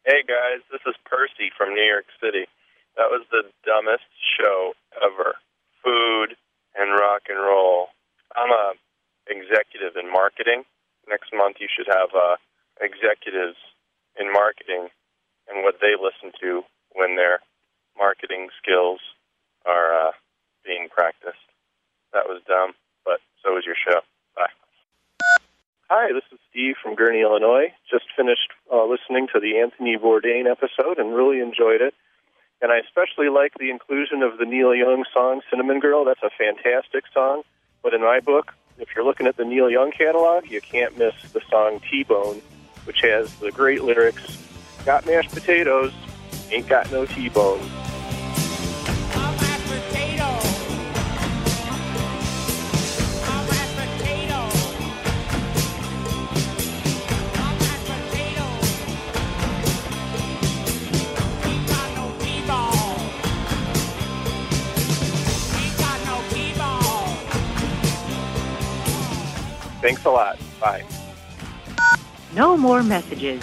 [0.05, 2.47] Hey guys, this is Percy from New York City.
[2.97, 4.03] That was the dumbest
[4.41, 5.37] show ever.
[5.85, 6.35] Food
[6.75, 7.91] and rock and roll.
[8.35, 8.73] I'm a
[9.29, 10.65] executive in marketing.
[11.09, 12.39] Next month you should have uh,
[12.81, 13.59] executives
[14.19, 14.89] in marketing
[15.53, 16.63] and what they listen to
[16.95, 17.41] when their
[17.97, 19.01] marketing skills
[19.67, 20.13] are uh,
[20.65, 21.45] being practiced.
[22.13, 22.73] That was dumb,
[23.05, 24.01] but so was your show.
[24.35, 24.53] Bye.
[25.91, 27.73] Hi, this is Steve from Gurnee, Illinois.
[27.91, 31.95] Just finished uh, listening to the Anthony Bourdain episode and really enjoyed it.
[32.61, 36.05] And I especially like the inclusion of the Neil Young song Cinnamon Girl.
[36.05, 37.43] That's a fantastic song.
[37.83, 41.15] But in my book, if you're looking at the Neil Young catalog, you can't miss
[41.33, 42.41] the song T-Bone,
[42.85, 44.39] which has the great lyrics,
[44.85, 45.93] Got mashed potatoes,
[46.51, 47.61] Ain't got no T-bone.
[69.81, 70.39] Thanks a lot.
[70.61, 70.85] Bye.
[72.35, 73.43] No more messages.